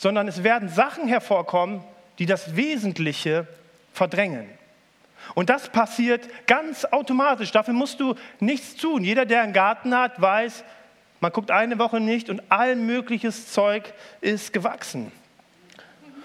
sondern 0.00 0.28
es 0.28 0.42
werden 0.42 0.70
Sachen 0.70 1.08
hervorkommen, 1.08 1.84
die 2.18 2.24
das 2.24 2.56
Wesentliche 2.56 3.46
verdrängen. 3.92 4.48
Und 5.34 5.50
das 5.50 5.68
passiert 5.68 6.26
ganz 6.46 6.86
automatisch. 6.86 7.52
Dafür 7.52 7.74
musst 7.74 8.00
du 8.00 8.14
nichts 8.38 8.76
tun. 8.76 9.04
Jeder, 9.04 9.26
der 9.26 9.42
einen 9.42 9.52
Garten 9.52 9.94
hat, 9.94 10.18
weiß, 10.18 10.64
man 11.20 11.32
guckt 11.32 11.50
eine 11.50 11.78
Woche 11.78 12.00
nicht 12.00 12.30
und 12.30 12.40
all 12.48 12.76
mögliches 12.76 13.52
Zeug 13.52 13.92
ist 14.22 14.54
gewachsen. 14.54 15.12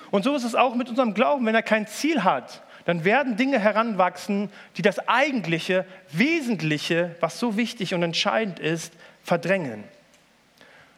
Und 0.10 0.23
so 0.23 0.34
ist 0.36 0.46
es 0.46 0.55
auch 0.55 0.73
mit 0.76 0.88
unserem 0.88 1.14
Glauben. 1.14 1.46
Wenn 1.46 1.54
er 1.54 1.62
kein 1.62 1.86
Ziel 1.86 2.23
hat, 2.23 2.62
dann 2.86 3.04
werden 3.04 3.36
Dinge 3.36 3.60
heranwachsen, 3.60 4.50
die 4.78 4.84
das 4.84 5.05
eigentliche, 5.10 5.84
wesentliche, 6.14 7.14
was 7.20 7.42
so 7.42 7.57
wichtig 7.57 7.94
und 7.94 8.04
entscheidend 8.04 8.57
ist, 8.57 8.94
verdrängen. 9.21 9.84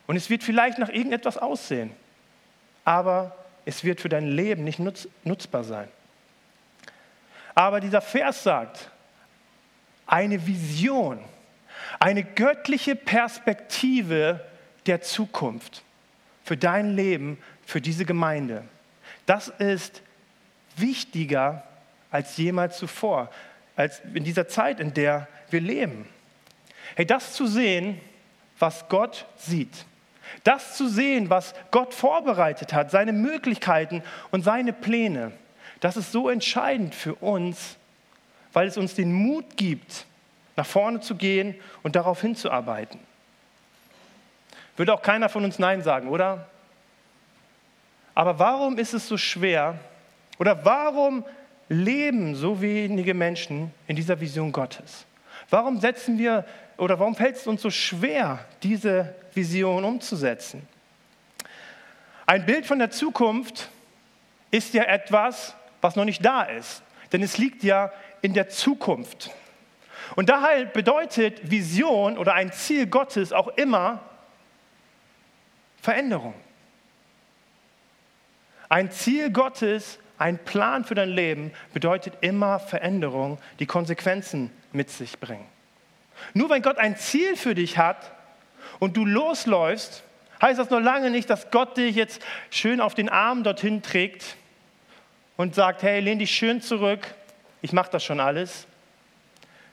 Und 0.05 0.15
es 0.15 0.29
wird 0.29 0.43
vielleicht 0.43 0.77
nach 0.77 0.89
irgendetwas 0.89 1.39
aussehen, 1.39 1.89
aber 2.87 3.35
es 3.65 3.83
wird 3.83 3.99
für 3.99 4.07
dein 4.07 4.27
Leben 4.27 4.63
nicht 4.63 4.79
nutz, 4.79 5.09
nutzbar 5.25 5.65
sein. 5.65 5.89
Aber 7.53 7.81
dieser 7.81 7.99
Vers 7.99 8.43
sagt, 8.43 8.89
eine 10.05 10.47
Vision, 10.47 11.19
eine 11.99 12.23
göttliche 12.23 12.95
Perspektive 12.95 14.39
der 14.85 15.01
Zukunft 15.01 15.83
für 16.45 16.55
dein 16.55 16.95
Leben, 16.95 17.37
für 17.65 17.81
diese 17.81 18.05
Gemeinde. 18.05 18.63
Das 19.25 19.49
ist 19.49 20.01
wichtiger 20.77 21.63
als 22.09 22.37
jemals 22.37 22.77
zuvor, 22.77 23.29
als 23.75 24.01
in 24.13 24.23
dieser 24.23 24.47
Zeit, 24.47 24.79
in 24.79 24.93
der 24.93 25.27
wir 25.49 25.59
leben. 25.59 26.07
Hey, 26.95 27.05
das 27.05 27.33
zu 27.33 27.47
sehen, 27.47 27.99
was 28.59 28.87
Gott 28.87 29.25
sieht, 29.35 29.85
das 30.43 30.77
zu 30.77 30.87
sehen, 30.87 31.29
was 31.29 31.53
Gott 31.71 31.93
vorbereitet 31.93 32.73
hat, 32.73 32.91
seine 32.91 33.13
Möglichkeiten 33.13 34.03
und 34.31 34.43
seine 34.43 34.73
Pläne, 34.73 35.31
das 35.79 35.97
ist 35.97 36.11
so 36.11 36.29
entscheidend 36.29 36.95
für 36.95 37.15
uns, 37.15 37.77
weil 38.53 38.67
es 38.67 38.77
uns 38.77 38.95
den 38.95 39.13
Mut 39.13 39.57
gibt, 39.57 40.05
nach 40.55 40.65
vorne 40.65 40.99
zu 40.99 41.15
gehen 41.15 41.55
und 41.83 41.95
darauf 41.95 42.21
hinzuarbeiten. 42.21 42.99
Würde 44.75 44.93
auch 44.93 45.01
keiner 45.01 45.29
von 45.29 45.43
uns 45.43 45.59
Nein 45.59 45.81
sagen, 45.81 46.09
oder? 46.09 46.47
Aber 48.15 48.39
warum 48.39 48.79
ist 48.79 48.93
es 48.93 49.07
so 49.07 49.17
schwer 49.17 49.77
oder 50.39 50.65
warum 50.65 51.23
leben 51.69 52.35
so 52.35 52.61
wenige 52.61 53.13
Menschen 53.13 53.71
in 53.85 53.95
dieser 53.95 54.19
Vision 54.19 54.51
Gottes? 54.51 55.05
Warum 55.49 55.79
setzen 55.79 56.17
wir 56.17 56.45
oder 56.77 56.99
warum 56.99 57.15
fällt 57.15 57.35
es 57.35 57.47
uns 57.47 57.61
so 57.61 57.69
schwer, 57.69 58.45
diese 58.63 59.15
Vision 59.33 59.83
umzusetzen? 59.83 60.67
Ein 62.25 62.45
Bild 62.45 62.65
von 62.65 62.79
der 62.79 62.91
Zukunft 62.91 63.69
ist 64.51 64.73
ja 64.73 64.83
etwas, 64.83 65.55
was 65.81 65.95
noch 65.95 66.05
nicht 66.05 66.23
da 66.23 66.43
ist. 66.43 66.83
Denn 67.11 67.23
es 67.23 67.37
liegt 67.37 67.63
ja 67.63 67.91
in 68.21 68.33
der 68.33 68.49
Zukunft. 68.49 69.31
Und 70.15 70.29
daher 70.29 70.65
bedeutet 70.65 71.49
Vision 71.49 72.17
oder 72.17 72.33
ein 72.33 72.51
Ziel 72.51 72.87
Gottes 72.87 73.33
auch 73.33 73.47
immer 73.49 74.01
Veränderung. 75.81 76.33
Ein 78.69 78.91
Ziel 78.91 79.31
Gottes, 79.31 79.99
ein 80.17 80.37
Plan 80.37 80.83
für 80.83 80.95
dein 80.95 81.09
Leben 81.09 81.51
bedeutet 81.73 82.15
immer 82.21 82.59
Veränderung, 82.59 83.37
die 83.59 83.65
Konsequenzen 83.65 84.51
mit 84.73 84.89
sich 84.89 85.19
bringen. 85.19 85.45
Nur 86.33 86.49
wenn 86.49 86.61
Gott 86.61 86.77
ein 86.77 86.97
Ziel 86.97 87.35
für 87.35 87.55
dich 87.55 87.77
hat 87.77 88.11
und 88.79 88.97
du 88.97 89.05
losläufst, 89.05 90.03
heißt 90.41 90.59
das 90.59 90.69
noch 90.69 90.79
lange 90.79 91.09
nicht, 91.09 91.29
dass 91.29 91.51
Gott 91.51 91.77
dich 91.77 91.95
jetzt 91.95 92.21
schön 92.49 92.81
auf 92.81 92.95
den 92.95 93.09
Arm 93.09 93.43
dorthin 93.43 93.81
trägt 93.81 94.35
und 95.35 95.55
sagt, 95.55 95.83
hey, 95.83 95.99
lehn 95.99 96.19
dich 96.19 96.31
schön 96.31 96.61
zurück, 96.61 97.13
ich 97.61 97.73
mache 97.73 97.91
das 97.91 98.03
schon 98.03 98.19
alles. 98.19 98.67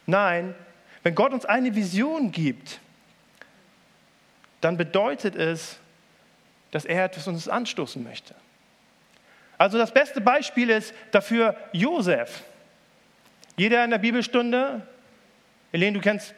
Nein, 0.07 0.55
wenn 1.03 1.15
Gott 1.15 1.33
uns 1.33 1.45
eine 1.45 1.75
Vision 1.75 2.33
gibt, 2.33 2.81
dann 4.61 4.77
bedeutet 4.77 5.37
es, 5.37 5.79
dass 6.71 6.85
er 6.85 7.05
etwas 7.05 7.27
uns 7.27 7.49
anstoßen 7.49 8.03
möchte. 8.03 8.35
Also 9.59 9.79
das 9.79 9.93
beste 9.93 10.21
Beispiel 10.21 10.71
ist 10.71 10.95
dafür 11.13 11.57
Josef. 11.73 12.43
Jeder 13.57 13.85
in 13.85 13.91
der 13.91 13.99
Bibelstunde, 13.99 14.87
Helene, 15.75 15.95
du 15.95 16.01
kennst 16.01 16.33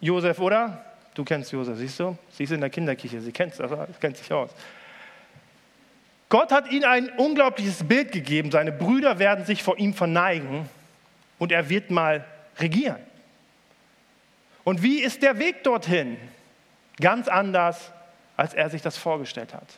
Josef, 0.00 0.38
oder? 0.38 0.82
Du 1.12 1.22
kennst 1.22 1.52
Josef, 1.52 1.76
siehst 1.76 2.00
du? 2.00 2.16
Sie 2.30 2.44
ist 2.44 2.50
in 2.50 2.62
der 2.62 2.70
Kinderkirche, 2.70 3.20
sie 3.20 3.30
kennt, 3.30 3.60
also, 3.60 3.86
kennt 4.00 4.16
sich 4.16 4.32
aus. 4.32 4.48
Gott 6.30 6.50
hat 6.50 6.72
ihm 6.72 6.82
ein 6.84 7.10
unglaubliches 7.10 7.86
Bild 7.86 8.10
gegeben. 8.10 8.50
Seine 8.50 8.72
Brüder 8.72 9.18
werden 9.18 9.44
sich 9.44 9.62
vor 9.62 9.76
ihm 9.76 9.92
verneigen 9.92 10.66
und 11.38 11.52
er 11.52 11.68
wird 11.68 11.90
mal 11.90 12.24
regieren. 12.58 12.96
Und 14.64 14.82
wie 14.82 15.00
ist 15.00 15.22
der 15.22 15.38
Weg 15.38 15.62
dorthin? 15.62 16.16
Ganz 16.98 17.28
anders, 17.28 17.92
als 18.34 18.54
er 18.54 18.70
sich 18.70 18.80
das 18.80 18.96
vorgestellt 18.96 19.52
hat. 19.52 19.68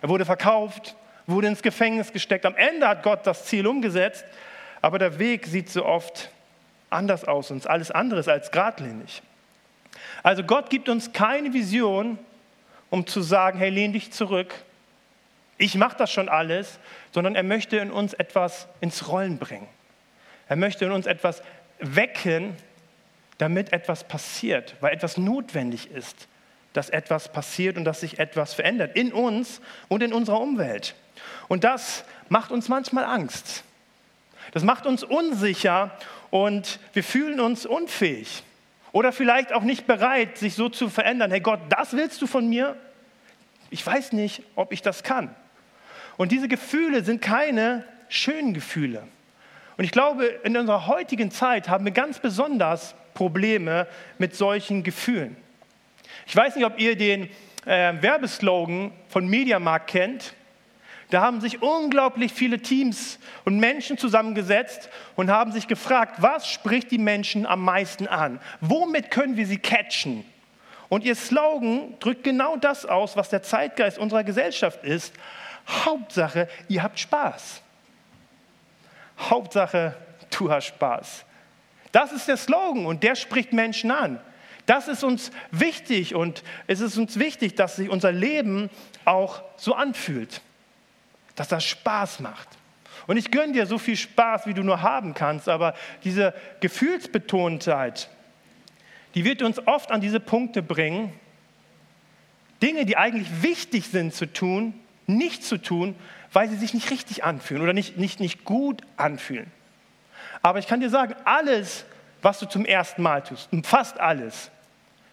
Er 0.00 0.10
wurde 0.10 0.24
verkauft, 0.24 0.94
wurde 1.26 1.48
ins 1.48 1.60
Gefängnis 1.60 2.12
gesteckt. 2.12 2.46
Am 2.46 2.54
Ende 2.54 2.86
hat 2.86 3.02
Gott 3.02 3.26
das 3.26 3.46
Ziel 3.46 3.66
umgesetzt, 3.66 4.24
aber 4.80 5.00
der 5.00 5.18
Weg 5.18 5.44
sieht 5.44 5.70
so 5.70 5.84
oft 5.84 6.30
anders 6.90 7.24
aus 7.24 7.50
und 7.50 7.66
alles 7.66 7.90
anderes 7.90 8.28
als 8.28 8.50
geradlinig. 8.50 9.22
Also 10.22 10.42
Gott 10.42 10.70
gibt 10.70 10.88
uns 10.88 11.12
keine 11.12 11.52
Vision, 11.52 12.18
um 12.90 13.06
zu 13.06 13.22
sagen, 13.22 13.58
hey, 13.58 13.70
lehn 13.70 13.92
dich 13.92 14.12
zurück, 14.12 14.54
ich 15.58 15.74
mache 15.74 15.96
das 15.96 16.12
schon 16.12 16.28
alles, 16.28 16.78
sondern 17.10 17.34
er 17.34 17.42
möchte 17.42 17.76
in 17.78 17.90
uns 17.90 18.14
etwas 18.14 18.68
ins 18.80 19.08
Rollen 19.08 19.38
bringen. 19.38 19.66
Er 20.48 20.56
möchte 20.56 20.84
in 20.84 20.92
uns 20.92 21.06
etwas 21.06 21.42
wecken, 21.80 22.56
damit 23.38 23.72
etwas 23.72 24.04
passiert, 24.04 24.76
weil 24.80 24.94
etwas 24.94 25.16
notwendig 25.16 25.90
ist, 25.90 26.28
dass 26.72 26.90
etwas 26.90 27.32
passiert 27.32 27.76
und 27.76 27.84
dass 27.84 28.00
sich 28.00 28.18
etwas 28.18 28.54
verändert 28.54 28.96
in 28.96 29.12
uns 29.12 29.60
und 29.88 30.02
in 30.02 30.12
unserer 30.12 30.40
Umwelt. 30.40 30.94
Und 31.48 31.64
das 31.64 32.04
macht 32.28 32.52
uns 32.52 32.68
manchmal 32.68 33.04
Angst. 33.04 33.64
Das 34.52 34.64
macht 34.64 34.86
uns 34.86 35.04
unsicher 35.04 35.90
und 36.30 36.80
wir 36.92 37.04
fühlen 37.04 37.40
uns 37.40 37.66
unfähig 37.66 38.42
oder 38.92 39.12
vielleicht 39.12 39.52
auch 39.52 39.62
nicht 39.62 39.86
bereit, 39.86 40.38
sich 40.38 40.54
so 40.54 40.68
zu 40.68 40.88
verändern. 40.88 41.30
Hey 41.30 41.40
Gott, 41.40 41.60
das 41.68 41.92
willst 41.92 42.22
du 42.22 42.26
von 42.26 42.48
mir? 42.48 42.76
Ich 43.70 43.86
weiß 43.86 44.12
nicht, 44.12 44.42
ob 44.54 44.72
ich 44.72 44.82
das 44.82 45.02
kann. 45.02 45.34
Und 46.16 46.32
diese 46.32 46.48
Gefühle 46.48 47.04
sind 47.04 47.20
keine 47.20 47.84
schönen 48.08 48.54
Gefühle. 48.54 49.06
Und 49.76 49.84
ich 49.84 49.92
glaube, 49.92 50.24
in 50.42 50.56
unserer 50.56 50.86
heutigen 50.86 51.30
Zeit 51.30 51.68
haben 51.68 51.84
wir 51.84 51.92
ganz 51.92 52.18
besonders 52.18 52.94
Probleme 53.14 53.86
mit 54.18 54.34
solchen 54.34 54.82
Gefühlen. 54.82 55.36
Ich 56.26 56.34
weiß 56.34 56.56
nicht, 56.56 56.64
ob 56.64 56.80
ihr 56.80 56.96
den 56.96 57.28
äh, 57.64 57.94
Werbeslogan 58.00 58.92
von 59.08 59.28
Mediamarkt 59.28 59.90
kennt. 59.90 60.34
Da 61.10 61.22
haben 61.22 61.40
sich 61.40 61.62
unglaublich 61.62 62.32
viele 62.32 62.60
Teams 62.60 63.18
und 63.44 63.58
Menschen 63.58 63.96
zusammengesetzt 63.96 64.90
und 65.16 65.30
haben 65.30 65.52
sich 65.52 65.66
gefragt, 65.66 66.16
was 66.20 66.46
spricht 66.48 66.90
die 66.90 66.98
Menschen 66.98 67.46
am 67.46 67.62
meisten 67.62 68.06
an? 68.06 68.40
Womit 68.60 69.10
können 69.10 69.36
wir 69.36 69.46
sie 69.46 69.58
catchen? 69.58 70.24
Und 70.90 71.04
ihr 71.04 71.14
Slogan 71.14 71.94
drückt 72.00 72.24
genau 72.24 72.56
das 72.56 72.84
aus, 72.84 73.16
was 73.16 73.30
der 73.30 73.42
Zeitgeist 73.42 73.98
unserer 73.98 74.24
Gesellschaft 74.24 74.84
ist. 74.84 75.14
Hauptsache, 75.66 76.48
ihr 76.68 76.82
habt 76.82 76.98
Spaß. 76.98 77.62
Hauptsache, 79.18 79.94
du 80.30 80.50
hast 80.50 80.66
Spaß. 80.66 81.24
Das 81.92 82.12
ist 82.12 82.28
der 82.28 82.36
Slogan 82.36 82.86
und 82.86 83.02
der 83.02 83.14
spricht 83.14 83.52
Menschen 83.52 83.90
an. 83.90 84.20
Das 84.66 84.88
ist 84.88 85.02
uns 85.02 85.30
wichtig 85.50 86.14
und 86.14 86.42
es 86.66 86.80
ist 86.80 86.98
uns 86.98 87.18
wichtig, 87.18 87.54
dass 87.54 87.76
sich 87.76 87.88
unser 87.88 88.12
Leben 88.12 88.68
auch 89.06 89.42
so 89.56 89.74
anfühlt, 89.74 90.42
dass 91.38 91.46
das 91.46 91.64
Spaß 91.64 92.18
macht. 92.18 92.48
Und 93.06 93.16
ich 93.16 93.30
gönne 93.30 93.52
dir 93.52 93.66
so 93.66 93.78
viel 93.78 93.96
Spaß, 93.96 94.46
wie 94.46 94.54
du 94.54 94.64
nur 94.64 94.82
haben 94.82 95.14
kannst, 95.14 95.48
aber 95.48 95.74
diese 96.02 96.34
Gefühlsbetontheit, 96.60 98.10
die 99.14 99.24
wird 99.24 99.42
uns 99.42 99.64
oft 99.66 99.92
an 99.92 100.00
diese 100.00 100.18
Punkte 100.18 100.62
bringen, 100.62 101.12
Dinge, 102.60 102.86
die 102.86 102.96
eigentlich 102.96 103.42
wichtig 103.42 103.86
sind 103.86 104.12
zu 104.14 104.26
tun, 104.26 104.74
nicht 105.06 105.44
zu 105.44 105.58
tun, 105.58 105.94
weil 106.32 106.48
sie 106.48 106.56
sich 106.56 106.74
nicht 106.74 106.90
richtig 106.90 107.22
anfühlen 107.22 107.62
oder 107.62 107.72
nicht, 107.72 107.96
nicht, 107.96 108.18
nicht 108.18 108.44
gut 108.44 108.82
anfühlen. 108.96 109.50
Aber 110.42 110.58
ich 110.58 110.66
kann 110.66 110.80
dir 110.80 110.90
sagen, 110.90 111.14
alles, 111.24 111.84
was 112.20 112.40
du 112.40 112.46
zum 112.46 112.64
ersten 112.64 113.00
Mal 113.00 113.22
tust, 113.22 113.48
fast 113.62 114.00
alles, 114.00 114.50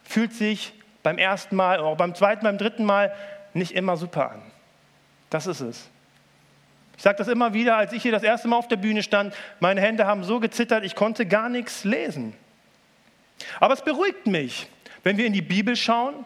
fühlt 0.04 0.34
sich 0.34 0.74
beim 1.04 1.20
ersten 1.20 1.56
Mal, 1.56 1.80
auch 1.80 1.98
beim 1.98 2.16
zweiten, 2.16 2.44
beim 2.44 2.58
dritten 2.58 2.84
Mal 2.84 3.14
nicht 3.54 3.74
immer 3.74 3.96
super 3.96 4.32
an. 4.32 4.42
Das 5.30 5.46
ist 5.46 5.62
es. 5.62 5.92
Ich 6.98 7.04
sage 7.04 7.18
das 7.18 7.28
immer 7.28 7.54
wieder, 7.54 7.78
als 7.78 7.94
ich 7.94 8.02
hier 8.02 8.12
das 8.12 8.24
erste 8.24 8.48
Mal 8.48 8.58
auf 8.58 8.68
der 8.68 8.78
Bühne 8.78 9.04
stand, 9.04 9.34
meine 9.60 9.82
Hände 9.82 10.08
haben 10.08 10.24
so 10.24 10.40
gezittert, 10.40 10.84
ich 10.84 10.96
konnte 10.96 11.26
gar 11.26 11.50
nichts 11.50 11.84
lesen. 11.84 12.34
Aber 13.60 13.74
es 13.74 13.82
beruhigt 13.82 14.28
mich, 14.28 14.68
wenn 15.04 15.18
wir 15.18 15.26
in 15.26 15.34
die 15.34 15.42
Bibel 15.42 15.76
schauen 15.76 16.26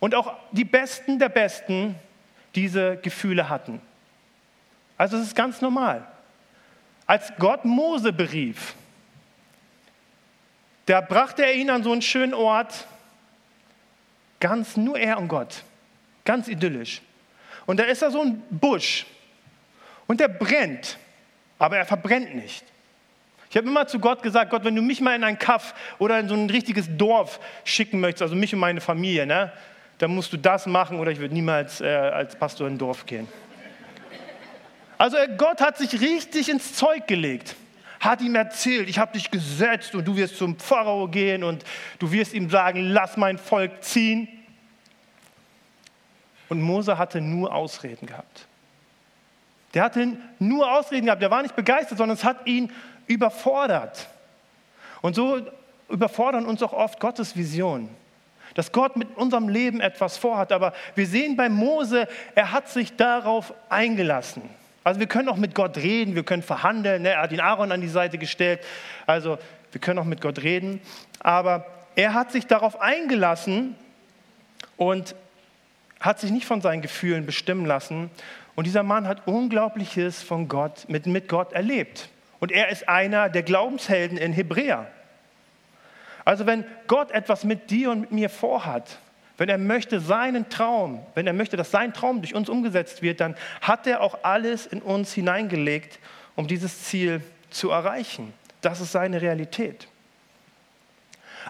und 0.00 0.14
auch 0.14 0.34
die 0.52 0.64
Besten 0.64 1.18
der 1.18 1.28
Besten 1.28 1.94
diese 2.54 2.96
Gefühle 2.96 3.48
hatten. 3.48 3.80
Also 4.96 5.18
es 5.18 5.24
ist 5.24 5.36
ganz 5.36 5.60
normal. 5.60 6.06
Als 7.06 7.32
Gott 7.38 7.64
Mose 7.64 8.12
berief, 8.12 8.74
da 10.86 11.00
brachte 11.00 11.44
er 11.44 11.54
ihn 11.54 11.68
an 11.70 11.82
so 11.82 11.92
einen 11.92 12.02
schönen 12.02 12.34
Ort, 12.34 12.86
ganz 14.40 14.76
nur 14.76 14.98
er 14.98 15.18
und 15.18 15.28
Gott, 15.28 15.62
ganz 16.24 16.48
idyllisch. 16.48 17.02
Und 17.66 17.78
da 17.78 17.84
ist 17.84 18.02
da 18.02 18.10
so 18.10 18.22
ein 18.22 18.42
Busch 18.50 19.04
und 20.06 20.20
der 20.20 20.28
brennt, 20.28 20.98
aber 21.58 21.76
er 21.76 21.84
verbrennt 21.84 22.34
nicht. 22.34 22.64
Ich 23.50 23.56
habe 23.56 23.68
immer 23.68 23.86
zu 23.86 23.98
Gott 23.98 24.22
gesagt, 24.22 24.50
Gott, 24.50 24.64
wenn 24.64 24.74
du 24.74 24.82
mich 24.82 25.00
mal 25.00 25.14
in 25.14 25.24
ein 25.24 25.38
Kaff 25.38 25.74
oder 25.98 26.18
in 26.18 26.28
so 26.28 26.34
ein 26.34 26.50
richtiges 26.50 26.86
Dorf 26.96 27.40
schicken 27.64 28.00
möchtest, 28.00 28.22
also 28.22 28.34
mich 28.34 28.52
und 28.52 28.60
meine 28.60 28.80
Familie, 28.80 29.26
ne, 29.26 29.52
dann 29.98 30.14
musst 30.14 30.32
du 30.32 30.36
das 30.36 30.66
machen 30.66 30.98
oder 30.98 31.10
ich 31.10 31.18
würde 31.18 31.32
niemals 31.32 31.80
äh, 31.80 31.86
als 31.86 32.36
Pastor 32.36 32.66
in 32.66 32.74
ein 32.74 32.78
Dorf 32.78 33.06
gehen. 33.06 33.28
Also 34.98 35.16
äh, 35.16 35.28
Gott 35.36 35.60
hat 35.60 35.78
sich 35.78 36.00
richtig 36.00 36.48
ins 36.48 36.74
Zeug 36.74 37.06
gelegt, 37.06 37.56
hat 38.00 38.20
ihm 38.20 38.34
erzählt, 38.34 38.88
ich 38.88 38.98
habe 38.98 39.12
dich 39.12 39.30
gesetzt 39.30 39.94
und 39.94 40.06
du 40.06 40.16
wirst 40.16 40.36
zum 40.36 40.58
Pharao 40.58 41.08
gehen 41.08 41.44
und 41.44 41.64
du 41.98 42.10
wirst 42.12 42.34
ihm 42.34 42.50
sagen, 42.50 42.80
lass 42.90 43.16
mein 43.16 43.38
Volk 43.38 43.82
ziehen. 43.82 44.28
Und 46.48 46.62
Mose 46.62 46.98
hatte 46.98 47.20
nur 47.20 47.52
Ausreden 47.52 48.06
gehabt. 48.06 48.46
Der 49.76 49.84
hatte 49.84 50.16
nur 50.38 50.72
Ausreden 50.72 51.04
gehabt, 51.04 51.20
der 51.20 51.30
war 51.30 51.42
nicht 51.42 51.54
begeistert, 51.54 51.98
sondern 51.98 52.16
es 52.16 52.24
hat 52.24 52.46
ihn 52.46 52.72
überfordert. 53.06 54.08
Und 55.02 55.14
so 55.14 55.40
überfordern 55.88 56.46
uns 56.46 56.62
auch 56.62 56.72
oft 56.72 56.98
Gottes 56.98 57.36
Visionen 57.36 57.90
dass 58.54 58.72
Gott 58.72 58.96
mit 58.96 59.16
unserem 59.18 59.50
Leben 59.50 59.82
etwas 59.82 60.16
vorhat. 60.16 60.50
Aber 60.50 60.72
wir 60.94 61.06
sehen 61.06 61.36
bei 61.36 61.50
Mose, 61.50 62.08
er 62.34 62.52
hat 62.52 62.70
sich 62.70 62.96
darauf 62.96 63.52
eingelassen. 63.68 64.42
Also 64.82 64.98
wir 64.98 65.06
können 65.06 65.28
auch 65.28 65.36
mit 65.36 65.54
Gott 65.54 65.76
reden, 65.76 66.14
wir 66.14 66.22
können 66.22 66.42
verhandeln. 66.42 67.02
Ne? 67.02 67.10
Er 67.10 67.20
hat 67.20 67.32
ihn 67.32 67.40
Aaron 67.40 67.70
an 67.70 67.82
die 67.82 67.88
Seite 67.88 68.16
gestellt. 68.16 68.60
Also 69.06 69.36
wir 69.72 69.80
können 69.80 69.98
auch 69.98 70.04
mit 70.04 70.22
Gott 70.22 70.42
reden. 70.42 70.80
Aber 71.20 71.66
er 71.96 72.14
hat 72.14 72.32
sich 72.32 72.46
darauf 72.46 72.80
eingelassen 72.80 73.74
und 74.78 75.14
hat 76.00 76.18
sich 76.18 76.30
nicht 76.30 76.46
von 76.46 76.62
seinen 76.62 76.80
Gefühlen 76.80 77.26
bestimmen 77.26 77.66
lassen. 77.66 78.10
Und 78.56 78.66
dieser 78.66 78.82
Mann 78.82 79.06
hat 79.06 79.28
Unglaubliches 79.28 80.22
von 80.22 80.48
Gott, 80.48 80.88
mit, 80.88 81.06
mit 81.06 81.28
Gott 81.28 81.52
erlebt. 81.52 82.08
Und 82.40 82.50
er 82.50 82.70
ist 82.70 82.88
einer 82.88 83.28
der 83.28 83.42
Glaubenshelden 83.42 84.18
in 84.18 84.32
Hebräer. 84.32 84.90
Also 86.24 86.46
wenn 86.46 86.64
Gott 86.88 87.12
etwas 87.12 87.44
mit 87.44 87.70
dir 87.70 87.90
und 87.90 88.00
mit 88.00 88.12
mir 88.12 88.30
vorhat, 88.30 88.98
wenn 89.38 89.50
er 89.50 89.58
möchte 89.58 90.00
seinen 90.00 90.48
Traum, 90.48 91.04
wenn 91.14 91.26
er 91.26 91.34
möchte, 91.34 91.56
dass 91.56 91.70
sein 91.70 91.92
Traum 91.92 92.22
durch 92.22 92.34
uns 92.34 92.48
umgesetzt 92.48 93.02
wird, 93.02 93.20
dann 93.20 93.36
hat 93.60 93.86
er 93.86 94.00
auch 94.00 94.24
alles 94.24 94.66
in 94.66 94.80
uns 94.80 95.12
hineingelegt, 95.12 95.98
um 96.34 96.46
dieses 96.46 96.84
Ziel 96.84 97.20
zu 97.50 97.70
erreichen. 97.70 98.32
Das 98.62 98.80
ist 98.80 98.92
seine 98.92 99.20
Realität. 99.20 99.88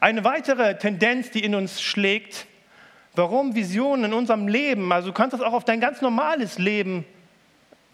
Eine 0.01 0.25
weitere 0.25 0.77
Tendenz, 0.77 1.31
die 1.31 1.45
in 1.45 1.55
uns 1.55 1.81
schlägt, 1.81 2.47
warum 3.17 3.55
Visionen 3.55 4.07
in 4.07 4.13
unserem 4.13 4.47
Leben, 4.47 4.93
also 4.93 5.09
du 5.09 5.15
kannst 5.15 5.35
das 5.35 5.41
auch 5.41 5.53
auf 5.53 5.65
dein 5.65 5.81
ganz 5.81 6.01
normales 6.03 6.59
Leben 6.59 7.05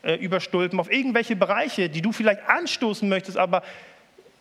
äh, 0.03 0.15
überstülpen, 0.15 0.79
auf 0.81 0.91
irgendwelche 0.91 1.37
Bereiche, 1.37 1.89
die 1.89 2.03
du 2.03 2.13
vielleicht 2.13 2.49
anstoßen 2.49 3.09
möchtest, 3.09 3.39
aber 3.39 3.63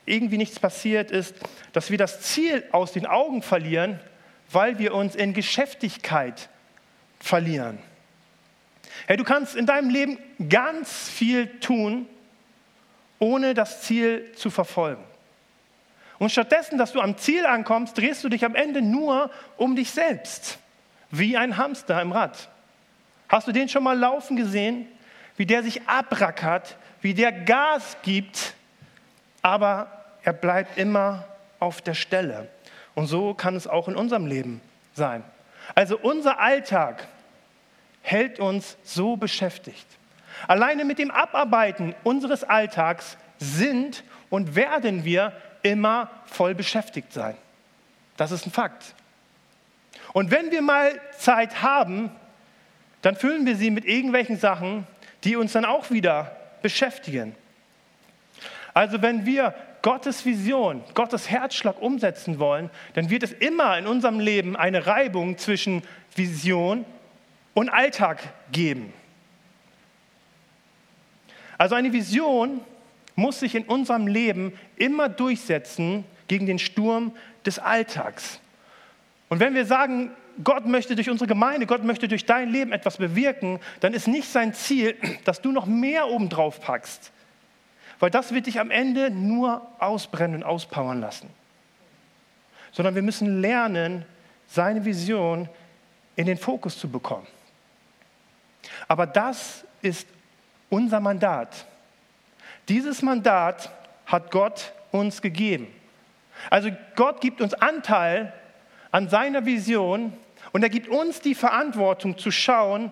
irgendwie 0.06 0.38
nichts 0.38 0.60
passiert, 0.60 1.12
ist, 1.12 1.36
dass 1.74 1.92
wir 1.92 1.98
das 1.98 2.22
Ziel 2.22 2.64
aus 2.72 2.92
den 2.92 3.06
Augen 3.06 3.42
verlieren, 3.42 4.00
weil 4.52 4.80
wir 4.80 4.94
uns 4.94 5.16
in 5.16 5.34
Geschäftigkeit 5.34 6.50
verlieren. 7.20 7.78
Hey, 9.08 9.18
du 9.18 9.24
kannst 9.24 9.56
in 9.56 9.66
deinem 9.66 9.90
Leben 9.90 10.18
ganz 10.50 11.10
viel 11.10 11.48
tun, 11.60 12.08
ohne 13.20 13.54
das 13.54 13.84
Ziel 13.84 14.32
zu 14.36 14.50
verfolgen. 14.50 15.04
Und 16.18 16.32
stattdessen, 16.32 16.78
dass 16.78 16.92
du 16.92 17.02
am 17.02 17.18
Ziel 17.18 17.46
ankommst, 17.46 17.98
drehst 17.98 18.24
du 18.24 18.30
dich 18.30 18.46
am 18.46 18.56
Ende 18.56 18.82
nur 18.82 19.32
um 19.58 19.76
dich 19.76 19.92
selbst, 19.92 20.60
wie 21.12 21.38
ein 21.38 21.58
Hamster 21.58 22.02
im 22.02 22.12
Rad. 22.12 22.50
Hast 23.30 23.48
du 23.48 23.52
den 23.52 23.70
schon 23.70 23.84
mal 23.84 23.98
laufen 23.98 24.36
gesehen? 24.36 24.88
Wie 25.38 25.46
der 25.46 25.64
sich 25.64 25.88
abrackert, 25.88 26.78
wie 27.02 27.14
der 27.14 27.32
Gas 27.32 27.98
gibt, 28.04 28.54
aber 29.42 29.88
er 30.24 30.34
bleibt 30.34 30.78
immer 30.78 31.26
auf 31.60 31.82
der 31.82 31.94
Stelle. 31.94 32.48
Und 32.96 33.08
so 33.08 33.34
kann 33.34 33.56
es 33.56 33.68
auch 33.68 33.88
in 33.88 33.96
unserem 33.96 34.26
Leben 34.26 34.62
sein. 34.94 35.24
Also 35.76 35.98
unser 35.98 36.40
Alltag 36.40 37.08
hält 38.02 38.40
uns 38.40 38.78
so 38.84 39.16
beschäftigt. 39.16 39.86
Alleine 40.48 40.86
mit 40.86 41.00
dem 41.00 41.12
Abarbeiten 41.12 41.96
unseres 42.04 42.44
Alltags 42.44 43.18
sind 43.38 44.04
und 44.30 44.56
werden 44.56 45.06
wir 45.06 45.34
immer 45.62 46.10
voll 46.26 46.56
beschäftigt 46.56 47.14
sein. 47.14 47.36
Das 48.18 48.32
ist 48.32 48.46
ein 48.46 48.52
Fakt. 48.52 48.96
Und 50.14 50.32
wenn 50.32 50.52
wir 50.52 50.62
mal 50.62 51.00
Zeit 51.18 51.62
haben, 51.62 52.12
dann 53.02 53.16
füllen 53.16 53.46
wir 53.46 53.56
sie 53.56 53.72
mit 53.72 53.86
irgendwelchen 53.86 54.38
Sachen, 54.38 54.86
die 55.24 55.36
uns 55.36 55.54
dann 55.54 55.66
auch 55.66 55.92
wieder 55.92 56.36
beschäftigen. 56.62 57.36
Also 58.74 59.02
wenn 59.02 59.26
wir 59.26 59.54
Gottes 59.82 60.26
Vision, 60.26 60.84
Gottes 60.94 61.30
Herzschlag 61.30 61.82
umsetzen 61.82 62.40
wollen, 62.40 62.70
dann 62.94 63.10
wird 63.10 63.24
es 63.24 63.32
immer 63.32 63.78
in 63.78 63.88
unserem 63.88 64.20
Leben 64.20 64.56
eine 64.56 64.86
Reibung 64.86 65.38
zwischen 65.38 65.82
Vision 66.16 66.86
und 67.54 67.70
Alltag 67.70 68.20
geben. 68.52 68.94
Also 71.58 71.76
eine 71.76 71.94
Vision 71.94 72.62
muss 73.16 73.40
sich 73.40 73.56
in 73.56 73.64
unserem 73.64 74.08
Leben 74.08 74.58
immer 74.78 75.10
durchsetzen 75.10 76.06
gegen 76.28 76.46
den 76.46 76.60
Sturm 76.60 77.16
des 77.46 77.60
Alltags. 77.60 78.40
Und 79.32 79.40
wenn 79.40 79.54
wir 79.54 79.66
sagen, 79.66 80.12
Gott 80.44 80.66
möchte 80.66 80.94
durch 80.94 81.10
unsere 81.10 81.26
Gemeinde, 81.26 81.66
Gott 81.66 81.86
möchte 81.86 82.10
durch 82.10 82.26
dein 82.26 82.50
Leben 82.50 82.74
etwas 82.74 82.98
bewirken, 82.98 83.62
dann 83.80 83.94
ist 83.94 84.10
nicht 84.10 84.30
sein 84.30 84.54
Ziel, 84.54 84.98
dass 85.24 85.42
du 85.42 85.54
noch 85.54 85.66
mehr 85.66 86.10
obendrauf 86.10 86.60
packst, 86.60 87.14
weil 88.02 88.10
das 88.10 88.34
wird 88.34 88.48
dich 88.48 88.60
am 88.60 88.72
Ende 88.72 89.10
nur 89.10 89.66
ausbrennen 89.80 90.36
und 90.36 90.44
auspowern 90.44 91.00
lassen. 91.00 91.30
Sondern 92.74 92.94
wir 92.94 93.04
müssen 93.04 93.40
lernen, 93.40 94.04
seine 94.48 94.84
Vision 94.84 95.48
in 96.18 96.26
den 96.26 96.38
Fokus 96.38 96.78
zu 96.78 96.90
bekommen. 96.90 97.28
Aber 98.90 99.08
das 99.08 99.64
ist 99.82 100.10
unser 100.70 101.00
Mandat. 101.00 101.68
Dieses 102.68 103.02
Mandat 103.02 103.72
hat 104.06 104.30
Gott 104.30 104.74
uns 104.92 105.22
gegeben. 105.22 105.68
Also 106.50 106.70
Gott 106.98 107.22
gibt 107.22 107.40
uns 107.40 107.54
Anteil 107.54 108.34
an 108.92 109.10
seiner 109.10 109.46
Vision 109.46 110.14
und 110.52 110.64
er 110.64 110.70
gibt 110.70 110.88
uns 110.88 111.22
die 111.22 111.36
Verantwortung 111.36 112.18
zu 112.18 112.32
schauen, 112.32 112.92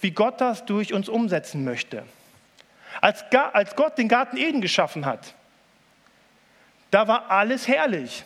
wie 0.00 0.10
Gott 0.10 0.40
das 0.40 0.64
durch 0.64 0.92
uns 0.92 1.08
umsetzen 1.08 1.64
möchte. 1.64 2.04
Als, 3.00 3.24
als 3.52 3.76
Gott 3.76 3.98
den 3.98 4.08
Garten 4.08 4.36
Eden 4.36 4.60
geschaffen 4.60 5.06
hat, 5.06 5.34
da 6.90 7.06
war 7.06 7.30
alles 7.30 7.68
herrlich. 7.68 8.24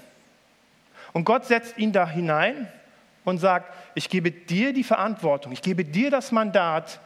Und 1.12 1.24
Gott 1.24 1.44
setzt 1.44 1.78
ihn 1.78 1.92
da 1.92 2.08
hinein 2.08 2.70
und 3.24 3.38
sagt, 3.38 3.72
ich 3.94 4.08
gebe 4.08 4.30
dir 4.30 4.72
die 4.72 4.84
Verantwortung, 4.84 5.52
ich 5.52 5.62
gebe 5.62 5.84
dir 5.84 6.10
das 6.10 6.32
Mandat, 6.32 6.98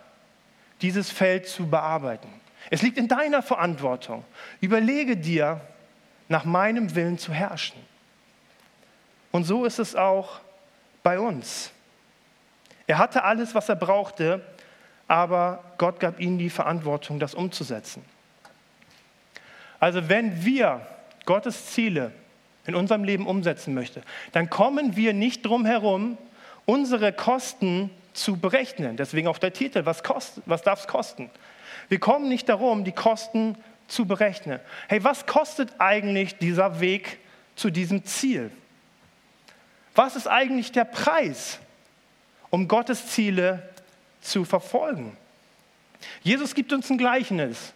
dieses 0.81 1.11
Feld 1.11 1.49
zu 1.49 1.69
bearbeiten. 1.69 2.29
Es 2.71 2.83
liegt 2.83 2.99
in 2.99 3.09
deiner 3.09 3.43
Verantwortung. 3.43 4.25
Überlege 4.61 5.17
dir, 5.17 5.61
nach 6.29 6.45
meinem 6.45 6.95
Willen 6.95 7.19
zu 7.19 7.33
herrschen. 7.33 7.81
Und 9.39 9.45
so 9.45 9.65
ist 9.65 9.79
es 9.79 9.95
auch 9.95 10.41
bei 11.05 11.21
uns. 11.21 11.71
Er 12.89 12.99
hatte 12.99 13.23
alles, 13.23 13.55
was 13.55 13.69
er 13.69 13.77
brauchte, 13.77 14.45
aber 15.07 15.63
Gott 15.79 16.01
gab 16.01 16.19
ihnen 16.19 16.39
die 16.39 16.51
Verantwortung, 16.51 17.21
das 17.21 17.37
umzusetzen. 17.37 18.05
Also 19.79 20.09
wenn 20.09 20.45
wir 20.45 20.85
Gottes 21.25 21.67
Ziele 21.67 22.11
in 22.67 22.75
unserem 22.75 23.05
Leben 23.05 23.29
umsetzen 23.29 23.75
möchten, 23.75 24.03
dann 24.33 24.51
kommen 24.51 24.97
wir 24.97 25.13
nicht 25.13 25.47
drum 25.47 25.65
herum, 25.65 26.19
unsere 26.67 27.13
Kosten 27.13 27.91
zu 28.15 28.39
berechnen. 28.39 28.97
Deswegen 28.97 29.29
auch 29.29 29.39
der 29.39 29.53
Titel, 29.53 29.87
was, 29.87 30.03
was 30.47 30.63
darf 30.63 30.81
es 30.81 30.89
kosten? 30.89 31.31
Wir 31.89 32.01
kommen 32.01 32.29
nicht 32.29 32.49
darum, 32.49 32.83
die 32.83 32.91
Kosten 32.91 33.57
zu 33.87 34.05
berechnen. 34.05 34.59
Hey, 34.89 35.05
was 35.05 35.27
kostet 35.27 35.71
eigentlich 35.79 36.39
dieser 36.39 36.81
Weg 36.81 37.21
zu 37.55 37.71
diesem 37.71 38.05
Ziel? 38.05 38.51
Was 39.99 40.15
ist 40.15 40.29
eigentlich 40.29 40.71
der 40.71 40.85
Preis, 40.85 41.59
um 42.51 42.69
Gottes 42.69 43.09
Ziele 43.09 43.69
zu 44.21 44.45
verfolgen. 44.45 45.17
Jesus 46.23 46.55
gibt 46.55 46.73
uns 46.73 46.89
ein 46.89 46.99
Gleichnis. 46.99 47.73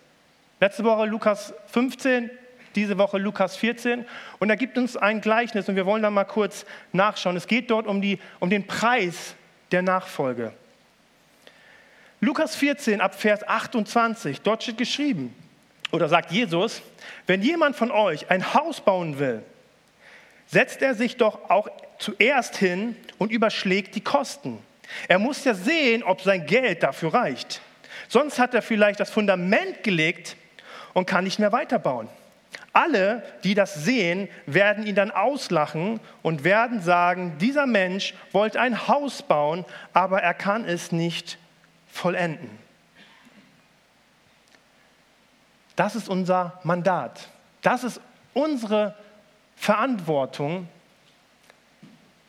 Letzte 0.61 0.85
Woche 0.85 1.07
Lukas 1.07 1.53
15, 1.67 2.31
diese 2.77 2.97
Woche 2.97 3.19
Lukas 3.19 3.57
14. 3.57 4.07
Und 4.39 4.51
er 4.51 4.57
gibt 4.57 4.79
uns 4.79 4.97
ein 4.97 5.21
Gleichnis 5.21 5.69
und 5.69 5.75
wir 5.75 5.85
wollen 5.85 6.05
da 6.05 6.11
mal 6.11 6.23
kurz 6.23 6.65
nachschauen. 6.93 7.37
Es 7.37 7.49
geht 7.49 7.69
dort 7.73 7.89
um, 7.89 8.01
die, 8.01 8.21
um 8.39 8.49
den 8.49 8.69
Preis 8.69 9.35
der 9.73 9.83
Nachfolge. 9.83 10.53
Lukas 12.21 12.55
14 12.55 13.01
ab 13.01 13.17
Vers 13.17 13.43
28, 13.49 14.43
dort 14.43 14.63
steht 14.63 14.79
geschrieben, 14.79 15.35
oder 15.91 16.09
sagt 16.09 16.31
Jesus, 16.31 16.83
wenn 17.27 17.43
jemand 17.43 17.75
von 17.75 17.91
euch 17.91 18.31
ein 18.31 18.55
Haus 18.55 18.81
bauen 18.81 19.19
will, 19.19 19.43
setzt 20.47 20.83
er 20.83 20.95
sich 20.95 21.17
doch 21.17 21.51
auch 21.51 21.69
zuerst 22.03 22.57
hin 22.57 22.97
und 23.19 23.33
überschlägt 23.33 23.95
die 23.95 24.01
Kosten. 24.01 24.59
Er 25.09 25.19
muss 25.19 25.45
ja 25.45 25.55
sehen, 25.55 26.03
ob 26.03 26.21
sein 26.21 26.47
Geld 26.47 26.83
dafür 26.83 27.15
reicht. 27.15 27.61
Sonst 28.09 28.39
hat 28.39 28.55
er 28.55 28.63
vielleicht 28.63 29.01
das 29.01 29.11
Fundament 29.11 29.83
gelegt 29.83 30.37
und 30.93 31.07
kann 31.07 31.25
nicht 31.25 31.39
mehr 31.39 31.53
weiterbauen. 31.53 32.09
Alle, 32.75 33.23
die 33.45 33.55
das 33.55 33.75
sehen, 33.75 34.29
werden 34.47 34.87
ihn 34.87 34.95
dann 34.95 35.11
auslachen 35.11 36.01
und 36.23 36.45
werden 36.45 36.81
sagen, 36.81 37.37
dieser 37.39 37.67
Mensch 37.67 38.15
wollte 38.33 38.61
ein 38.61 38.89
Haus 38.89 39.23
bauen, 39.23 39.65
aber 39.93 40.23
er 40.23 40.35
kann 40.35 40.65
es 40.65 40.91
nicht 40.91 41.39
vollenden. 41.91 42.51
Das 45.77 45.95
ist 45.97 46.09
unser 46.09 46.61
Mandat. 46.65 47.29
Das 47.61 47.85
ist 47.85 48.01
unsere 48.35 48.95
Verantwortung, 49.57 50.69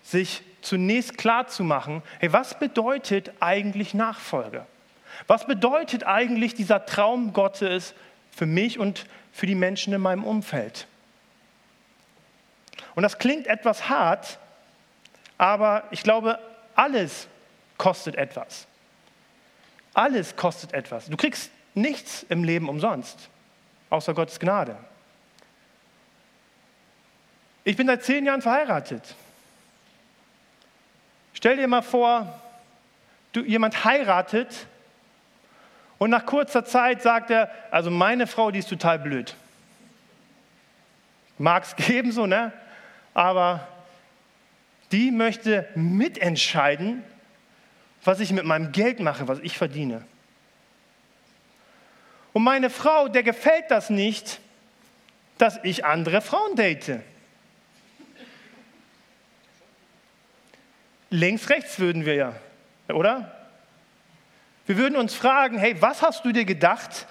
sich 0.03 0.43
zunächst 0.61 1.17
klar 1.17 1.47
zu 1.47 1.63
machen, 1.63 2.03
hey, 2.19 2.31
was 2.31 2.59
bedeutet 2.59 3.31
eigentlich 3.39 3.93
Nachfolge? 3.93 4.65
Was 5.27 5.45
bedeutet 5.47 6.05
eigentlich 6.05 6.53
dieser 6.53 6.85
Traum 6.85 7.33
Gottes 7.33 7.93
für 8.31 8.45
mich 8.45 8.79
und 8.79 9.05
für 9.31 9.45
die 9.45 9.55
Menschen 9.55 9.93
in 9.93 10.01
meinem 10.01 10.23
Umfeld? 10.23 10.87
Und 12.95 13.03
das 13.03 13.17
klingt 13.17 13.47
etwas 13.47 13.89
hart, 13.89 14.39
aber 15.37 15.83
ich 15.91 16.03
glaube, 16.03 16.39
alles 16.75 17.27
kostet 17.77 18.15
etwas. 18.15 18.67
Alles 19.93 20.35
kostet 20.35 20.73
etwas. 20.73 21.05
Du 21.07 21.17
kriegst 21.17 21.51
nichts 21.75 22.25
im 22.29 22.43
Leben 22.43 22.69
umsonst, 22.69 23.29
außer 23.89 24.13
Gottes 24.13 24.39
Gnade. 24.39 24.77
Ich 27.63 27.77
bin 27.77 27.87
seit 27.87 28.03
zehn 28.03 28.25
Jahren 28.25 28.41
verheiratet. 28.41 29.15
Stell 31.43 31.57
dir 31.57 31.67
mal 31.67 31.81
vor, 31.81 32.39
du, 33.33 33.41
jemand 33.41 33.83
heiratet 33.83 34.65
und 35.97 36.09
nach 36.09 36.25
kurzer 36.25 36.63
Zeit 36.63 37.01
sagt 37.01 37.31
er, 37.31 37.51
also 37.69 37.91
meine 37.91 38.27
Frau, 38.27 38.49
die 38.49 38.59
ist 38.59 38.69
total 38.69 38.97
blöd. 38.97 39.35
Mag 41.37 41.63
es 41.63 41.75
geben 41.85 42.13
so, 42.13 42.27
ne? 42.27 42.53
Aber 43.13 43.67
die 44.93 45.11
möchte 45.11 45.67
mitentscheiden, 45.75 47.03
was 48.05 48.21
ich 48.21 48.31
mit 48.31 48.45
meinem 48.45 48.71
Geld 48.71 49.01
mache, 49.01 49.27
was 49.27 49.39
ich 49.39 49.57
verdiene. 49.57 50.05
Und 52.31 52.43
meine 52.43 52.69
Frau, 52.69 53.09
der 53.09 53.23
gefällt 53.23 53.69
das 53.69 53.89
nicht, 53.89 54.39
dass 55.37 55.59
ich 55.63 55.83
andere 55.83 56.21
Frauen 56.21 56.55
date. 56.55 57.01
Links, 61.13 61.47
rechts 61.51 61.77
würden 61.77 62.07
wir 62.07 62.15
ja, 62.15 62.33
oder? 62.87 63.31
Wir 64.65 64.77
würden 64.77 64.95
uns 64.95 65.13
fragen, 65.13 65.59
hey, 65.59 65.79
was 65.79 66.01
hast 66.01 66.25
du 66.25 66.31
dir 66.31 66.43
gedacht, 66.43 67.05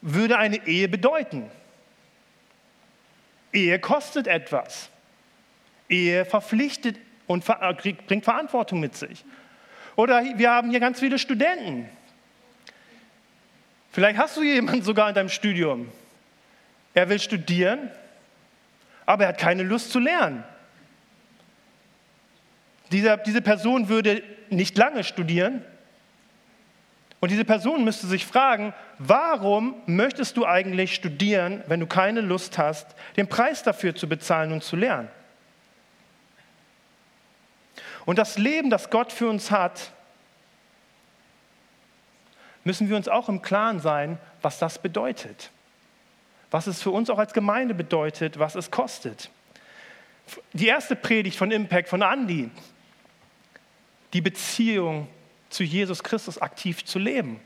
würde 0.00 0.38
eine 0.38 0.66
Ehe 0.66 0.88
bedeuten? 0.88 1.50
Ehe 3.52 3.78
kostet 3.78 4.26
etwas. 4.26 4.88
Ehe 5.90 6.24
verpflichtet 6.24 6.96
und 7.26 7.44
bringt 7.44 8.24
Verantwortung 8.24 8.80
mit 8.80 8.96
sich. 8.96 9.22
Oder 9.96 10.24
wir 10.38 10.50
haben 10.50 10.70
hier 10.70 10.80
ganz 10.80 11.00
viele 11.00 11.18
Studenten. 11.18 11.90
Vielleicht 13.90 14.16
hast 14.16 14.34
du 14.38 14.42
jemanden 14.42 14.80
sogar 14.80 15.10
in 15.10 15.14
deinem 15.14 15.28
Studium. 15.28 15.92
Er 16.94 17.06
will 17.10 17.20
studieren, 17.20 17.90
aber 19.04 19.24
er 19.24 19.28
hat 19.28 19.38
keine 19.38 19.62
Lust 19.62 19.90
zu 19.90 19.98
lernen. 19.98 20.42
Diese, 22.92 23.18
diese 23.24 23.40
Person 23.40 23.88
würde 23.88 24.22
nicht 24.50 24.76
lange 24.76 25.02
studieren. 25.02 25.64
Und 27.20 27.30
diese 27.30 27.44
Person 27.44 27.84
müsste 27.84 28.06
sich 28.06 28.26
fragen, 28.26 28.74
warum 28.98 29.76
möchtest 29.86 30.36
du 30.36 30.44
eigentlich 30.44 30.94
studieren, 30.94 31.62
wenn 31.68 31.80
du 31.80 31.86
keine 31.86 32.20
Lust 32.20 32.58
hast, 32.58 32.94
den 33.16 33.28
Preis 33.28 33.62
dafür 33.62 33.94
zu 33.94 34.08
bezahlen 34.08 34.52
und 34.52 34.62
zu 34.62 34.76
lernen? 34.76 35.08
Und 38.04 38.18
das 38.18 38.38
Leben, 38.38 38.70
das 38.70 38.90
Gott 38.90 39.12
für 39.12 39.28
uns 39.28 39.50
hat, 39.50 39.92
müssen 42.64 42.88
wir 42.88 42.96
uns 42.96 43.08
auch 43.08 43.28
im 43.28 43.42
Klaren 43.42 43.80
sein, 43.80 44.18
was 44.42 44.58
das 44.58 44.80
bedeutet. 44.80 45.50
Was 46.50 46.66
es 46.66 46.82
für 46.82 46.90
uns 46.90 47.08
auch 47.08 47.18
als 47.18 47.32
Gemeinde 47.32 47.74
bedeutet, 47.74 48.38
was 48.38 48.56
es 48.56 48.70
kostet. 48.70 49.30
Die 50.52 50.66
erste 50.66 50.96
Predigt 50.96 51.36
von 51.36 51.50
Impact 51.50 51.88
von 51.88 52.02
Andy, 52.02 52.50
die 54.12 54.20
Beziehung 54.20 55.08
zu 55.48 55.64
Jesus 55.64 56.02
Christus 56.02 56.38
aktiv 56.38 56.84
zu 56.84 56.98
leben. 56.98 57.40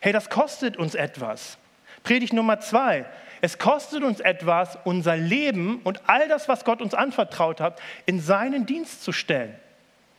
Hey, 0.00 0.12
das 0.12 0.30
kostet 0.30 0.76
uns 0.76 0.94
etwas. 0.94 1.58
Predigt 2.02 2.32
Nummer 2.32 2.60
zwei. 2.60 3.06
Es 3.40 3.58
kostet 3.58 4.02
uns 4.02 4.20
etwas, 4.20 4.78
unser 4.84 5.16
Leben 5.16 5.80
und 5.82 6.08
all 6.08 6.28
das, 6.28 6.48
was 6.48 6.64
Gott 6.64 6.80
uns 6.80 6.94
anvertraut 6.94 7.60
hat, 7.60 7.80
in 8.06 8.20
seinen 8.20 8.66
Dienst 8.66 9.02
zu 9.02 9.12
stellen. 9.12 9.54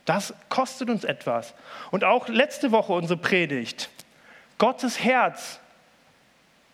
Das 0.04 0.34
kostet 0.48 0.90
uns 0.90 1.04
etwas. 1.04 1.54
Und 1.90 2.04
auch 2.04 2.28
letzte 2.28 2.70
Woche 2.70 2.92
unsere 2.92 3.18
Predigt, 3.18 3.88
Gottes 4.58 5.02
Herz 5.02 5.58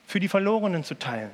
für 0.06 0.18
die 0.18 0.28
Verlorenen 0.28 0.82
zu 0.82 0.98
teilen. 0.98 1.30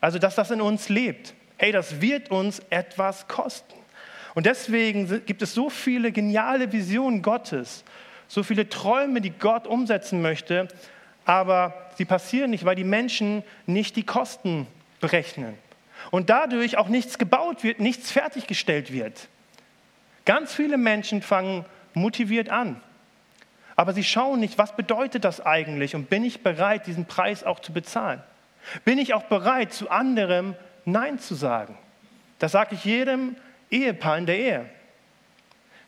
Also, 0.00 0.18
dass 0.20 0.36
das 0.36 0.52
in 0.52 0.60
uns 0.60 0.88
lebt. 0.88 1.34
Hey, 1.56 1.72
das 1.72 2.00
wird 2.00 2.30
uns 2.30 2.60
etwas 2.70 3.26
kosten. 3.26 3.74
Und 4.36 4.44
deswegen 4.44 5.24
gibt 5.24 5.40
es 5.40 5.54
so 5.54 5.70
viele 5.70 6.12
geniale 6.12 6.70
Visionen 6.70 7.22
Gottes, 7.22 7.84
so 8.28 8.42
viele 8.42 8.68
Träume, 8.68 9.22
die 9.22 9.30
Gott 9.30 9.66
umsetzen 9.66 10.20
möchte, 10.20 10.68
aber 11.24 11.88
sie 11.96 12.04
passieren 12.04 12.50
nicht, 12.50 12.66
weil 12.66 12.76
die 12.76 12.84
Menschen 12.84 13.42
nicht 13.64 13.96
die 13.96 14.02
Kosten 14.02 14.66
berechnen. 15.00 15.54
Und 16.10 16.28
dadurch 16.28 16.76
auch 16.76 16.88
nichts 16.88 17.16
gebaut 17.16 17.64
wird, 17.64 17.80
nichts 17.80 18.12
fertiggestellt 18.12 18.92
wird. 18.92 19.28
Ganz 20.26 20.52
viele 20.52 20.76
Menschen 20.76 21.22
fangen 21.22 21.64
motiviert 21.94 22.50
an. 22.50 22.82
Aber 23.74 23.94
sie 23.94 24.04
schauen 24.04 24.38
nicht, 24.40 24.58
was 24.58 24.76
bedeutet 24.76 25.24
das 25.24 25.40
eigentlich 25.40 25.94
und 25.94 26.10
bin 26.10 26.22
ich 26.26 26.42
bereit, 26.42 26.86
diesen 26.86 27.06
Preis 27.06 27.42
auch 27.42 27.60
zu 27.60 27.72
bezahlen? 27.72 28.22
Bin 28.84 28.98
ich 28.98 29.14
auch 29.14 29.24
bereit, 29.24 29.72
zu 29.72 29.88
anderem 29.88 30.56
Nein 30.84 31.18
zu 31.20 31.34
sagen? 31.34 31.78
Das 32.38 32.52
sage 32.52 32.74
ich 32.74 32.84
jedem 32.84 33.36
Ehepaar 33.70 34.18
in 34.18 34.26
der 34.26 34.38
Ehe. 34.38 34.66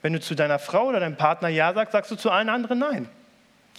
Wenn 0.03 0.13
du 0.13 0.21
zu 0.21 0.35
deiner 0.35 0.59
Frau 0.59 0.87
oder 0.87 1.01
deinem 1.01 1.17
Partner 1.17 1.49
Ja 1.49 1.73
sagst, 1.73 1.93
sagst 1.93 2.11
du 2.11 2.17
zu 2.17 2.31
allen 2.31 2.49
anderen 2.49 2.79
Nein. 2.79 3.09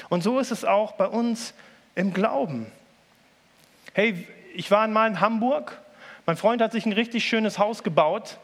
Und 0.10 0.24
so 0.24 0.39
ist 0.39 0.51
es 0.51 0.63
auch 0.65 0.94
bei 0.94 1.08
uns 1.08 1.53
im 1.96 2.13
Glauben. 2.13 2.72
Hey, 3.94 4.27
ich 4.53 4.72
war 4.72 4.82
einmal 4.82 5.10
in 5.10 5.20
Hamburg. 5.20 5.79
Mein 6.25 6.38
Freund 6.38 6.62
hat 6.62 6.72
sich 6.72 6.86
ein 6.86 6.94
richtig 6.94 7.25
schönes 7.25 7.60
Haus 7.60 7.84
gebaut 7.84 8.38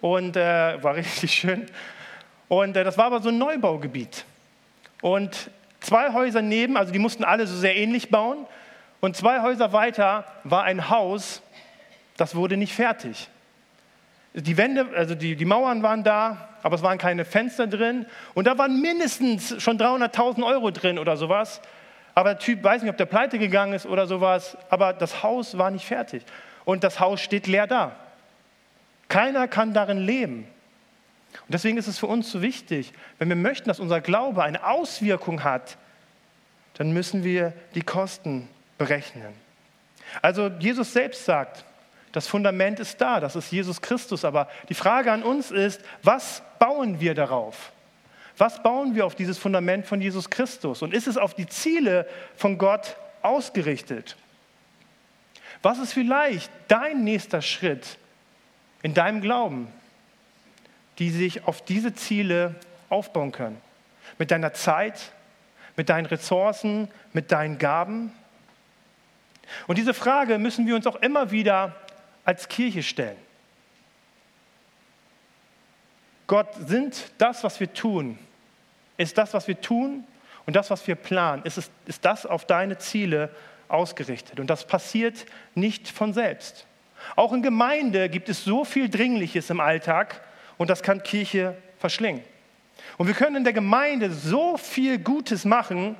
und 0.00 0.36
äh, 0.36 0.82
war 0.82 0.94
richtig 0.96 1.32
schön. 1.32 1.66
Und 2.48 2.76
äh, 2.76 2.84
das 2.84 2.98
war 2.98 3.06
aber 3.06 3.20
so 3.20 3.28
ein 3.28 3.38
Neubaugebiet. 3.38 4.24
Und 5.02 5.50
zwei 5.80 6.12
Häuser 6.12 6.42
neben, 6.42 6.76
also 6.76 6.92
die 6.92 6.98
mussten 6.98 7.24
alle 7.24 7.46
so 7.46 7.56
sehr 7.56 7.76
ähnlich 7.76 8.10
bauen. 8.10 8.46
Und 9.00 9.16
zwei 9.16 9.42
Häuser 9.42 9.72
weiter 9.72 10.24
war 10.42 10.64
ein 10.64 10.88
Haus, 10.90 11.42
das 12.16 12.34
wurde 12.34 12.56
nicht 12.56 12.74
fertig. 12.74 13.28
Die 14.38 14.58
Wände, 14.58 14.86
also 14.94 15.14
die, 15.14 15.34
die 15.34 15.44
Mauern 15.46 15.82
waren 15.82 16.04
da, 16.04 16.48
aber 16.62 16.76
es 16.76 16.82
waren 16.82 16.98
keine 16.98 17.24
Fenster 17.24 17.66
drin. 17.66 18.04
Und 18.34 18.46
da 18.46 18.58
waren 18.58 18.82
mindestens 18.82 19.62
schon 19.62 19.78
300.000 19.78 20.44
Euro 20.44 20.70
drin 20.70 20.98
oder 20.98 21.16
sowas. 21.16 21.62
Aber 22.14 22.34
der 22.34 22.38
Typ 22.38 22.62
weiß 22.62 22.82
nicht, 22.82 22.90
ob 22.90 22.98
der 22.98 23.06
pleite 23.06 23.38
gegangen 23.38 23.72
ist 23.72 23.86
oder 23.86 24.06
sowas. 24.06 24.58
Aber 24.68 24.92
das 24.92 25.22
Haus 25.22 25.56
war 25.56 25.70
nicht 25.70 25.86
fertig. 25.86 26.22
Und 26.66 26.84
das 26.84 27.00
Haus 27.00 27.20
steht 27.22 27.46
leer 27.46 27.66
da. 27.66 27.96
Keiner 29.08 29.48
kann 29.48 29.72
darin 29.72 29.98
leben. 29.98 30.46
Und 31.32 31.54
deswegen 31.54 31.78
ist 31.78 31.86
es 31.86 31.98
für 31.98 32.06
uns 32.06 32.30
so 32.30 32.42
wichtig, 32.42 32.92
wenn 33.18 33.28
wir 33.28 33.36
möchten, 33.36 33.68
dass 33.68 33.80
unser 33.80 34.00
Glaube 34.00 34.42
eine 34.42 34.66
Auswirkung 34.66 35.44
hat, 35.44 35.78
dann 36.74 36.92
müssen 36.92 37.24
wir 37.24 37.54
die 37.74 37.82
Kosten 37.82 38.48
berechnen. 38.76 39.32
Also 40.20 40.48
Jesus 40.58 40.92
selbst 40.92 41.24
sagt, 41.24 41.64
das 42.12 42.26
Fundament 42.26 42.80
ist 42.80 43.00
da, 43.00 43.20
das 43.20 43.36
ist 43.36 43.52
Jesus 43.52 43.80
Christus. 43.80 44.24
Aber 44.24 44.48
die 44.68 44.74
Frage 44.74 45.12
an 45.12 45.22
uns 45.22 45.50
ist, 45.50 45.80
was 46.02 46.42
bauen 46.58 47.00
wir 47.00 47.14
darauf? 47.14 47.72
Was 48.38 48.62
bauen 48.62 48.94
wir 48.94 49.06
auf 49.06 49.14
dieses 49.14 49.38
Fundament 49.38 49.86
von 49.86 50.00
Jesus 50.00 50.28
Christus? 50.30 50.82
Und 50.82 50.92
ist 50.92 51.06
es 51.06 51.16
auf 51.16 51.34
die 51.34 51.46
Ziele 51.46 52.06
von 52.36 52.58
Gott 52.58 52.96
ausgerichtet? 53.22 54.16
Was 55.62 55.78
ist 55.78 55.92
vielleicht 55.92 56.50
dein 56.68 57.04
nächster 57.04 57.42
Schritt, 57.42 57.98
in 58.82 58.94
deinem 58.94 59.20
Glauben, 59.20 59.68
die 60.98 61.10
sich 61.10 61.46
auf 61.46 61.64
diese 61.64 61.94
Ziele 61.94 62.54
aufbauen 62.88 63.32
können. 63.32 63.60
mit 64.18 64.30
deiner 64.30 64.52
Zeit, 64.52 65.12
mit 65.76 65.88
deinen 65.88 66.06
Ressourcen, 66.06 66.88
mit 67.12 67.32
deinen 67.32 67.58
Gaben? 67.58 68.12
Und 69.66 69.78
diese 69.78 69.94
Frage 69.94 70.38
müssen 70.38 70.66
wir 70.66 70.76
uns 70.76 70.86
auch 70.86 70.96
immer 70.96 71.30
wieder 71.30 71.74
als 72.26 72.48
Kirche 72.48 72.82
stellen. 72.82 73.16
Gott, 76.26 76.48
sind 76.66 77.12
das, 77.18 77.44
was 77.44 77.58
wir 77.60 77.72
tun, 77.72 78.18
ist 78.98 79.16
das, 79.16 79.32
was 79.32 79.46
wir 79.46 79.60
tun 79.60 80.04
und 80.44 80.56
das, 80.56 80.68
was 80.70 80.86
wir 80.86 80.96
planen, 80.96 81.44
ist, 81.44 81.56
es, 81.56 81.70
ist 81.86 82.04
das 82.04 82.26
auf 82.26 82.44
deine 82.44 82.78
Ziele 82.78 83.30
ausgerichtet. 83.68 84.40
Und 84.40 84.50
das 84.50 84.66
passiert 84.66 85.24
nicht 85.54 85.88
von 85.88 86.12
selbst. 86.12 86.66
Auch 87.14 87.32
in 87.32 87.42
Gemeinde 87.42 88.08
gibt 88.08 88.28
es 88.28 88.42
so 88.42 88.64
viel 88.64 88.88
Dringliches 88.88 89.48
im 89.50 89.60
Alltag 89.60 90.20
und 90.58 90.68
das 90.68 90.82
kann 90.82 91.02
Kirche 91.02 91.56
verschlingen. 91.78 92.24
Und 92.98 93.06
wir 93.06 93.14
können 93.14 93.36
in 93.36 93.44
der 93.44 93.52
Gemeinde 93.52 94.10
so 94.10 94.56
viel 94.56 94.98
Gutes 94.98 95.44
machen 95.44 95.96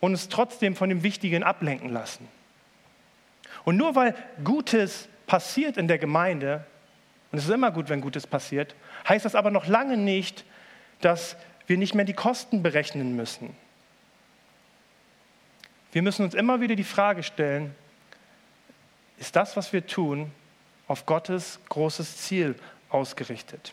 und 0.00 0.12
es 0.12 0.28
trotzdem 0.28 0.76
von 0.76 0.90
dem 0.90 1.02
Wichtigen 1.02 1.42
ablenken 1.42 1.90
lassen. 1.90 2.28
Und 3.64 3.76
nur 3.76 3.94
weil 3.94 4.14
Gutes 4.42 5.08
passiert 5.26 5.76
in 5.76 5.88
der 5.88 5.98
Gemeinde, 5.98 6.64
und 7.32 7.38
es 7.38 7.46
ist 7.46 7.50
immer 7.50 7.70
gut, 7.70 7.88
wenn 7.88 8.00
Gutes 8.00 8.26
passiert, 8.26 8.74
heißt 9.08 9.24
das 9.24 9.34
aber 9.34 9.50
noch 9.50 9.66
lange 9.66 9.96
nicht, 9.96 10.44
dass 11.00 11.36
wir 11.66 11.78
nicht 11.78 11.94
mehr 11.94 12.04
die 12.04 12.12
Kosten 12.12 12.62
berechnen 12.62 13.16
müssen. 13.16 13.56
Wir 15.92 16.02
müssen 16.02 16.24
uns 16.24 16.34
immer 16.34 16.60
wieder 16.60 16.76
die 16.76 16.84
Frage 16.84 17.22
stellen, 17.22 17.74
ist 19.18 19.36
das, 19.36 19.56
was 19.56 19.72
wir 19.72 19.86
tun, 19.86 20.30
auf 20.88 21.06
Gottes 21.06 21.60
großes 21.68 22.18
Ziel 22.18 22.56
ausgerichtet? 22.88 23.72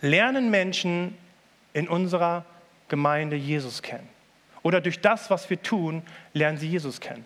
Lernen 0.00 0.50
Menschen 0.50 1.16
in 1.72 1.88
unserer 1.88 2.44
Gemeinde 2.88 3.36
Jesus 3.36 3.82
kennen? 3.82 4.08
Oder 4.62 4.80
durch 4.80 5.00
das, 5.00 5.28
was 5.28 5.50
wir 5.50 5.60
tun, 5.60 6.02
lernen 6.34 6.58
sie 6.58 6.68
Jesus 6.68 7.00
kennen? 7.00 7.24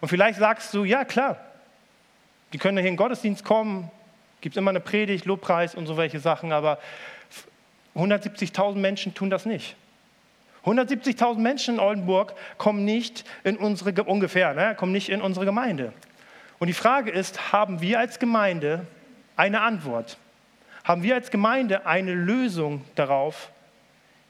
Und 0.00 0.08
vielleicht 0.08 0.38
sagst 0.38 0.72
du, 0.74 0.84
ja 0.84 1.04
klar, 1.04 1.38
die 2.52 2.58
können 2.58 2.78
hier 2.78 2.88
in 2.88 2.94
den 2.94 2.96
Gottesdienst 2.96 3.44
kommen, 3.44 3.90
gibt 4.40 4.56
immer 4.56 4.70
eine 4.70 4.80
Predigt, 4.80 5.24
Lobpreis 5.24 5.74
und 5.74 5.86
so 5.86 5.96
welche 5.96 6.20
Sachen, 6.20 6.52
aber 6.52 6.78
170.000 7.94 8.76
Menschen 8.76 9.14
tun 9.14 9.30
das 9.30 9.44
nicht. 9.44 9.76
170.000 10.64 11.38
Menschen 11.38 11.74
in 11.74 11.80
Oldenburg 11.80 12.34
kommen 12.58 12.84
nicht 12.84 13.24
in 13.44 13.56
unsere, 13.56 14.04
ungefähr, 14.04 14.54
ne, 14.54 14.74
kommen 14.74 14.92
nicht 14.92 15.08
in 15.08 15.22
unsere 15.22 15.44
Gemeinde. 15.44 15.92
Und 16.58 16.66
die 16.66 16.74
Frage 16.74 17.10
ist, 17.10 17.52
haben 17.52 17.80
wir 17.80 17.98
als 17.98 18.18
Gemeinde 18.18 18.86
eine 19.36 19.60
Antwort? 19.60 20.18
Haben 20.84 21.02
wir 21.02 21.14
als 21.14 21.30
Gemeinde 21.30 21.86
eine 21.86 22.14
Lösung 22.14 22.84
darauf, 22.94 23.50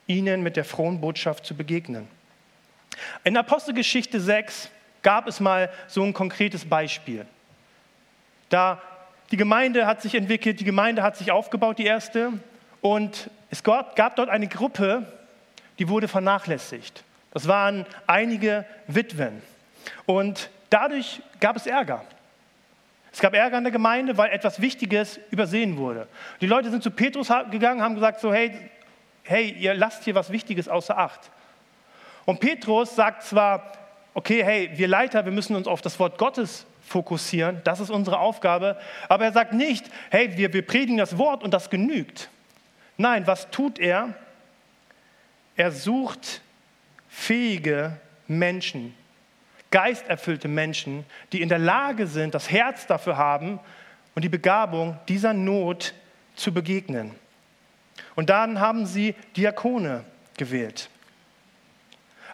ihnen 0.06 0.42
mit 0.42 0.56
der 0.56 0.64
frohen 0.64 1.00
Botschaft 1.00 1.46
zu 1.46 1.54
begegnen? 1.54 2.08
In 3.24 3.36
Apostelgeschichte 3.36 4.20
6 4.20 4.70
gab 5.08 5.26
es 5.26 5.40
mal 5.40 5.70
so 5.86 6.02
ein 6.02 6.12
konkretes 6.12 6.66
Beispiel. 6.66 7.24
Da 8.50 8.82
die 9.30 9.38
Gemeinde 9.38 9.86
hat 9.86 10.02
sich 10.02 10.14
entwickelt, 10.14 10.60
die 10.60 10.64
Gemeinde 10.64 11.02
hat 11.02 11.16
sich 11.16 11.32
aufgebaut, 11.32 11.78
die 11.78 11.86
erste, 11.86 12.34
und 12.82 13.30
es 13.48 13.62
gab, 13.62 13.96
gab 13.96 14.16
dort 14.16 14.28
eine 14.28 14.48
Gruppe, 14.48 15.10
die 15.78 15.88
wurde 15.88 16.08
vernachlässigt. 16.08 17.04
Das 17.30 17.48
waren 17.48 17.86
einige 18.06 18.66
Witwen. 18.86 19.40
Und 20.04 20.50
dadurch 20.68 21.22
gab 21.40 21.56
es 21.56 21.66
Ärger. 21.66 22.04
Es 23.10 23.20
gab 23.20 23.32
Ärger 23.32 23.56
in 23.56 23.64
der 23.64 23.72
Gemeinde, 23.72 24.18
weil 24.18 24.30
etwas 24.30 24.60
Wichtiges 24.60 25.18
übersehen 25.30 25.78
wurde. 25.78 26.06
Die 26.42 26.46
Leute 26.46 26.68
sind 26.68 26.82
zu 26.82 26.90
Petrus 26.90 27.28
gegangen, 27.50 27.80
haben 27.80 27.94
gesagt 27.94 28.20
so, 28.20 28.30
hey, 28.30 28.52
hey, 29.24 29.52
ihr 29.52 29.72
lasst 29.72 30.04
hier 30.04 30.14
was 30.14 30.30
Wichtiges 30.30 30.68
außer 30.68 30.98
Acht. 30.98 31.30
Und 32.26 32.40
Petrus 32.40 32.94
sagt 32.94 33.22
zwar, 33.22 33.72
okay, 34.18 34.42
hey, 34.42 34.70
wir 34.74 34.88
Leiter, 34.88 35.24
wir 35.24 35.30
müssen 35.30 35.54
uns 35.54 35.68
auf 35.68 35.80
das 35.80 36.00
Wort 36.00 36.18
Gottes 36.18 36.66
fokussieren, 36.80 37.60
das 37.62 37.78
ist 37.78 37.88
unsere 37.88 38.18
Aufgabe, 38.18 38.76
aber 39.08 39.26
er 39.26 39.32
sagt 39.32 39.52
nicht, 39.52 39.86
hey, 40.10 40.36
wir, 40.36 40.52
wir 40.52 40.66
predigen 40.66 40.96
das 40.96 41.18
Wort 41.18 41.44
und 41.44 41.54
das 41.54 41.70
genügt. 41.70 42.28
Nein, 42.96 43.28
was 43.28 43.48
tut 43.50 43.78
er? 43.78 44.14
Er 45.54 45.70
sucht 45.70 46.42
fähige 47.08 47.96
Menschen, 48.26 48.92
geisterfüllte 49.70 50.48
Menschen, 50.48 51.06
die 51.32 51.40
in 51.40 51.48
der 51.48 51.60
Lage 51.60 52.08
sind, 52.08 52.34
das 52.34 52.50
Herz 52.50 52.88
dafür 52.88 53.16
haben 53.18 53.60
und 54.16 54.22
die 54.22 54.28
Begabung, 54.28 54.98
dieser 55.06 55.32
Not 55.32 55.94
zu 56.34 56.52
begegnen. 56.52 57.14
Und 58.16 58.30
dann 58.30 58.58
haben 58.58 58.84
sie 58.84 59.14
Diakone 59.36 60.02
gewählt. 60.36 60.90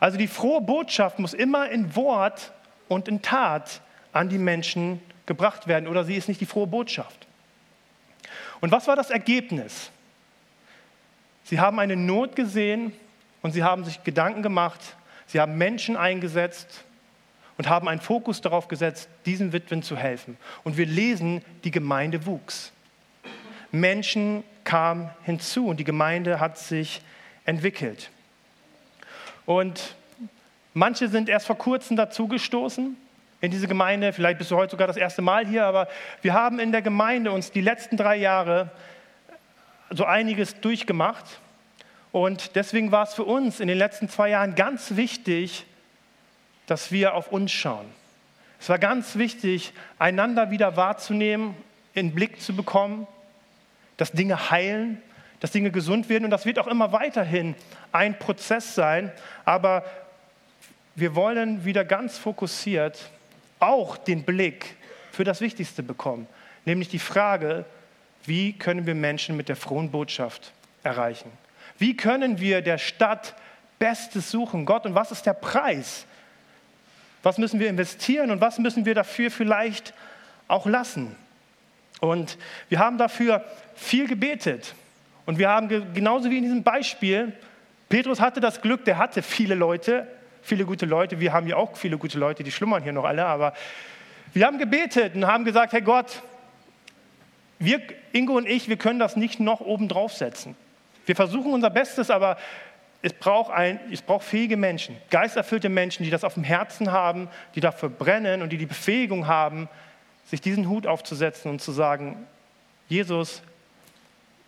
Also 0.05 0.19
die 0.19 0.29
frohe 0.29 0.61
Botschaft 0.61 1.19
muss 1.19 1.33
immer 1.33 1.71
in 1.71 1.97
Wort 1.97 2.53
und 2.89 3.09
in 3.09 3.23
Tat 3.23 3.81
an 4.13 4.29
die 4.29 4.37
Menschen 4.37 5.01
gebracht 5.25 5.67
werden 5.67 5.89
oder 5.89 6.05
sie 6.05 6.15
ist 6.15 6.29
nicht 6.29 6.43
die 6.43 6.45
frohe 6.45 6.67
Botschaft. 6.67 7.27
Und 8.61 8.71
was 8.71 8.87
war 8.87 8.97
das 8.97 9.09
Ergebnis? 9.09 9.91
Sie 11.45 11.59
haben 11.59 11.79
eine 11.79 11.97
Not 11.97 12.37
gesehen 12.37 12.93
und 13.41 13.53
sie 13.53 13.63
haben 13.63 13.83
sich 13.87 14.05
Gedanken 14.05 14.43
gemacht, 14.43 14.79
sie 15.27 15.41
haben 15.41 15.57
Menschen 15.57 15.97
eingesetzt 15.97 16.85
und 17.57 17.71
haben 17.71 17.89
einen 17.89 18.03
Fokus 18.03 18.43
darauf 18.43 18.69
gesetzt, 18.69 19.09
diesen 19.25 19.55
Witwen 19.55 19.83
zu 19.83 19.97
helfen. 19.97 20.37
Und 20.65 20.77
wir 20.77 20.85
lesen, 20.85 21.43
die 21.65 21.71
Gemeinde 21.71 22.27
wuchs. 22.27 22.73
Menschen 23.73 24.45
kamen 24.65 25.09
hinzu 25.23 25.67
und 25.67 25.81
die 25.81 25.85
Gemeinde 25.85 26.41
hat 26.41 26.59
sich 26.59 27.01
entwickelt. 27.47 28.11
Und 29.47 29.95
manche 30.73 31.09
sind 31.09 31.29
erst 31.29 31.47
vor 31.47 31.59
kurzem 31.59 31.97
dazugestoßen 31.97 32.97
in 33.41 33.51
diese 33.51 33.69
Gemeinde. 33.69 34.13
Vielleicht 34.13 34.39
bist 34.39 34.51
du 34.51 34.57
heute 34.57 34.73
sogar 34.73 34.87
das 34.87 34.97
erste 34.97 35.23
Mal 35.23 35.47
hier, 35.47 35.67
aber 35.67 35.89
wir 36.23 36.33
haben 36.33 36.59
in 36.59 36.73
der 36.73 36.83
Gemeinde 36.83 37.31
uns 37.31 37.51
die 37.51 37.61
letzten 37.61 37.97
drei 37.97 38.17
Jahre 38.17 38.71
so 39.91 40.05
einiges 40.05 40.61
durchgemacht. 40.61 41.25
Und 42.11 42.57
deswegen 42.57 42.93
war 42.93 43.05
es 43.05 43.15
für 43.15 43.25
uns 43.25 43.61
in 43.61 43.69
den 43.69 43.77
letzten 43.77 44.09
zwei 44.09 44.31
Jahren 44.31 44.55
ganz 44.55 44.97
wichtig, 44.97 45.67
dass 46.67 46.91
wir 46.91 47.15
auf 47.15 47.29
uns 47.33 47.53
schauen. 47.53 47.87
Es 48.61 48.69
war 48.69 48.79
ganz 48.79 49.17
wichtig, 49.17 49.75
einander 49.99 50.51
wieder 50.51 50.77
wahrzunehmen, 50.77 51.55
in 51.93 52.09
den 52.09 52.15
Blick 52.15 52.41
zu 52.41 52.57
bekommen, 52.57 53.07
dass 53.99 54.13
Dinge 54.13 54.51
heilen, 54.51 55.03
dass 55.45 55.51
Dinge 55.51 55.71
gesund 55.71 56.09
werden. 56.09 56.25
Und 56.25 56.31
das 56.31 56.47
wird 56.47 56.59
auch 56.59 56.69
immer 56.69 56.93
weiterhin 56.93 57.55
ein 57.93 58.19
Prozess 58.19 58.75
sein. 58.75 59.13
Aber 59.45 59.85
wir 60.95 61.15
wollen 61.15 61.67
wieder 61.67 61.85
ganz 61.85 62.17
fokussiert 62.17 63.11
auch 63.59 63.99
den 63.99 64.23
Blick 64.23 64.77
für 65.13 65.23
das 65.23 65.43
Wichtigste 65.43 65.83
bekommen, 65.83 66.27
nämlich 66.65 66.89
die 66.89 66.99
Frage, 66.99 67.67
wie 68.25 68.55
können 68.55 68.87
wir 68.87 68.95
Menschen 68.95 69.37
mit 69.37 69.51
der 69.51 69.57
frohen 69.57 69.91
Botschaft 69.91 70.53
erreichen? 70.83 71.31
Wie 71.77 71.95
können 71.95 72.41
wir 72.41 72.63
der 72.63 72.79
Stadt 72.79 73.35
Bestes 73.79 74.31
suchen, 74.31 74.65
Gott? 74.65 74.87
Und 74.87 74.95
was 74.95 75.13
ist 75.13 75.27
der 75.27 75.35
Preis? 75.35 76.07
Was 77.23 77.37
müssen 77.37 77.61
wir 77.61 77.69
investieren 77.69 78.31
und 78.31 78.41
was 78.41 78.59
müssen 78.59 78.87
wir 78.87 78.95
dafür 78.95 79.31
vielleicht 79.31 79.93
auch 80.49 80.65
lassen? 80.65 81.15
Und 82.01 82.39
wir 82.71 82.79
haben 82.79 82.97
dafür 82.97 83.45
viel 83.75 84.09
gebetet. 84.09 84.75
Und 85.27 85.39
wir 85.39 85.49
haben 85.49 85.69
genauso 85.95 86.31
wie 86.31 86.39
in 86.39 86.43
diesem 86.45 86.63
Beispiel, 86.63 87.33
Petrus 87.89 88.21
hatte 88.21 88.41
das 88.41 88.61
Glück, 88.61 88.85
der 88.85 88.99
hatte 88.99 89.23
viele 89.23 89.55
Leute, 89.55 90.07
viele 90.43 90.65
gute 90.65 90.87
Leute. 90.87 91.21
Wir 91.21 91.33
haben 91.33 91.47
ja 91.47 91.57
auch 91.57 91.77
viele 91.77 91.99
gute 91.99 92.19
Leute, 92.19 92.43
die 92.43 92.53
schlummern 92.53 92.83
hier 92.83 92.93
noch 92.93 93.05
alle. 93.05 93.25
Aber 93.25 93.55
wir 94.33 94.47
haben 94.47 94.59
gebetet 94.59 95.15
und 95.15 95.27
haben 95.27 95.45
gesagt, 95.45 95.73
Herr 95.73 95.81
Gott, 95.81 96.23
wir, 97.59 97.81
Ingo 98.13 98.37
und 98.37 98.49
ich, 98.49 98.69
wir 98.69 98.77
können 98.77 98.99
das 98.99 99.17
nicht 99.17 99.41
noch 99.41 99.61
oben 99.61 99.89
draufsetzen. 99.89 100.57
Wir 101.07 101.17
versuchen 101.17 101.53
unser 101.53 101.71
Bestes, 101.71 102.11
aber 102.11 102.37
es 103.03 103.13
braucht, 103.13 103.53
ein, 103.53 103.79
es 103.93 104.03
braucht 104.03 104.25
fähige 104.25 104.57
Menschen, 104.57 104.97
geisterfüllte 105.11 105.69
Menschen, 105.69 106.05
die 106.05 106.11
das 106.11 106.25
auf 106.25 106.35
dem 106.35 106.45
Herzen 106.45 106.91
haben, 106.91 107.29
die 107.55 107.61
dafür 107.61 107.91
brennen 107.91 108.43
und 108.43 108.51
die 108.51 108.57
die 108.57 108.67
Befähigung 108.67 109.27
haben, 109.27 109.69
sich 110.25 110.41
diesen 110.41 110.69
Hut 110.69 110.87
aufzusetzen 110.87 111.51
und 111.51 111.61
zu 111.61 111.73
sagen, 111.73 112.27
Jesus, 112.89 113.43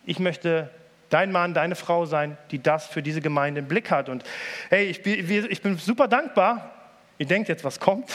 ich 0.06 0.18
möchte 0.18 0.70
dein 1.10 1.32
Mann, 1.32 1.52
deine 1.52 1.74
Frau 1.74 2.06
sein, 2.06 2.38
die 2.50 2.62
das 2.62 2.86
für 2.86 3.02
diese 3.02 3.20
Gemeinde 3.20 3.60
im 3.60 3.68
Blick 3.68 3.90
hat. 3.90 4.08
Und 4.08 4.24
hey, 4.70 4.86
ich 4.86 5.02
bin, 5.02 5.46
ich 5.50 5.62
bin 5.62 5.76
super 5.76 6.08
dankbar. 6.08 6.70
Ihr 7.18 7.26
denkt 7.26 7.48
jetzt, 7.48 7.64
was 7.64 7.78
kommt? 7.78 8.10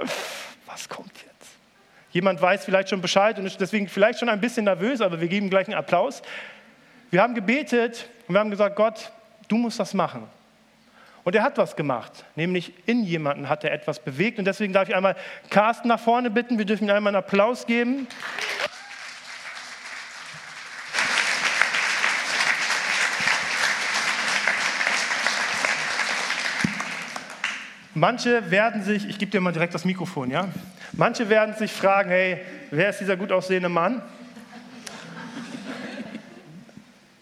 Was 0.66 0.88
kommt 0.88 1.12
jetzt? 1.14 1.52
Jemand 2.10 2.42
weiß 2.42 2.64
vielleicht 2.64 2.88
schon 2.88 3.00
Bescheid 3.00 3.38
und 3.38 3.46
ist 3.46 3.60
deswegen 3.60 3.86
vielleicht 3.86 4.18
schon 4.18 4.28
ein 4.28 4.40
bisschen 4.40 4.64
nervös, 4.64 5.00
aber 5.00 5.20
wir 5.20 5.28
geben 5.28 5.48
gleich 5.48 5.68
einen 5.68 5.76
Applaus. 5.76 6.20
Wir 7.12 7.22
haben 7.22 7.36
gebetet 7.36 8.08
und 8.26 8.34
wir 8.34 8.40
haben 8.40 8.50
gesagt, 8.50 8.74
Gott, 8.74 9.12
du 9.46 9.56
musst 9.56 9.78
das 9.78 9.94
machen. 9.94 10.26
Und 11.22 11.36
er 11.36 11.44
hat 11.44 11.58
was 11.58 11.76
gemacht, 11.76 12.24
nämlich 12.34 12.72
in 12.86 13.04
jemanden 13.04 13.48
hat 13.48 13.62
er 13.62 13.70
etwas 13.70 14.00
bewegt. 14.00 14.40
Und 14.40 14.46
deswegen 14.46 14.72
darf 14.72 14.88
ich 14.88 14.96
einmal 14.96 15.14
Carsten 15.48 15.86
nach 15.86 16.00
vorne 16.00 16.28
bitten. 16.28 16.58
Wir 16.58 16.64
dürfen 16.64 16.88
ihm 16.88 16.94
einmal 16.94 17.14
einen 17.14 17.24
Applaus 17.24 17.66
geben. 17.66 18.08
Manche 27.94 28.50
werden 28.50 28.82
sich, 28.82 29.08
ich 29.08 29.18
gebe 29.18 29.30
dir 29.30 29.40
mal 29.40 29.52
direkt 29.52 29.72
das 29.72 29.84
Mikrofon, 29.84 30.30
ja? 30.30 30.48
Manche 30.92 31.28
werden 31.28 31.54
sich 31.54 31.72
fragen, 31.72 32.10
hey, 32.10 32.40
wer 32.72 32.90
ist 32.90 33.00
dieser 33.00 33.16
gut 33.16 33.30
aussehende 33.30 33.68
Mann? 33.68 34.02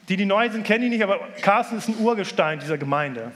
Die, 0.08 0.16
die 0.16 0.24
neu 0.24 0.48
sind, 0.48 0.64
kennen 0.64 0.85
ihn 0.85 0.90
nicht, 0.90 1.02
aber 1.02 1.20
Carsten 1.42 1.76
ist 1.76 1.88
ein 1.88 1.98
Urgestein 1.98 2.58
dieser 2.58 2.78
Gemeinde. 2.78 3.32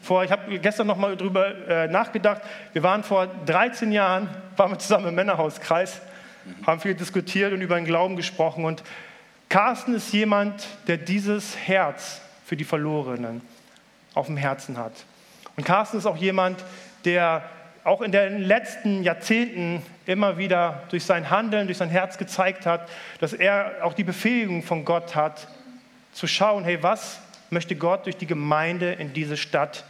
Vor, 0.00 0.24
ich 0.24 0.32
habe 0.32 0.58
gestern 0.58 0.86
noch 0.86 0.96
mal 0.96 1.16
drüber 1.16 1.68
äh, 1.68 1.88
nachgedacht. 1.88 2.40
Wir 2.72 2.82
waren 2.82 3.02
vor 3.02 3.26
13 3.26 3.92
Jahren, 3.92 4.28
waren 4.56 4.70
wir 4.72 4.78
zusammen 4.78 5.08
im 5.08 5.14
Männerhauskreis, 5.14 6.00
haben 6.66 6.80
viel 6.80 6.94
diskutiert 6.94 7.52
und 7.52 7.60
über 7.60 7.76
den 7.76 7.84
Glauben 7.84 8.16
gesprochen. 8.16 8.64
Und 8.64 8.82
Carsten 9.50 9.94
ist 9.94 10.12
jemand, 10.14 10.66
der 10.86 10.96
dieses 10.96 11.56
Herz 11.56 12.22
für 12.46 12.56
die 12.56 12.64
Verlorenen 12.64 13.42
auf 14.14 14.26
dem 14.26 14.38
Herzen 14.38 14.78
hat. 14.78 14.92
Und 15.58 15.64
Carsten 15.64 15.98
ist 15.98 16.06
auch 16.06 16.16
jemand, 16.16 16.64
der 17.04 17.42
auch 17.82 18.00
in 18.00 18.12
den 18.12 18.42
letzten 18.42 19.02
Jahrzehnten 19.02 19.82
immer 20.06 20.38
wieder 20.38 20.84
durch 20.90 21.04
sein 21.04 21.30
Handeln, 21.30 21.66
durch 21.66 21.78
sein 21.78 21.88
Herz 21.88 22.16
gezeigt 22.16 22.64
hat, 22.64 22.88
dass 23.18 23.32
er 23.32 23.78
auch 23.82 23.92
die 23.92 24.04
Befähigung 24.04 24.62
von 24.62 24.84
Gott 24.84 25.16
hat, 25.16 25.48
zu 26.12 26.28
schauen, 26.28 26.62
hey, 26.62 26.80
was 26.84 27.18
möchte 27.50 27.74
Gott 27.74 28.06
durch 28.06 28.16
die 28.16 28.28
Gemeinde 28.28 28.92
in 28.92 29.12
diese 29.14 29.36
Stadt 29.36 29.84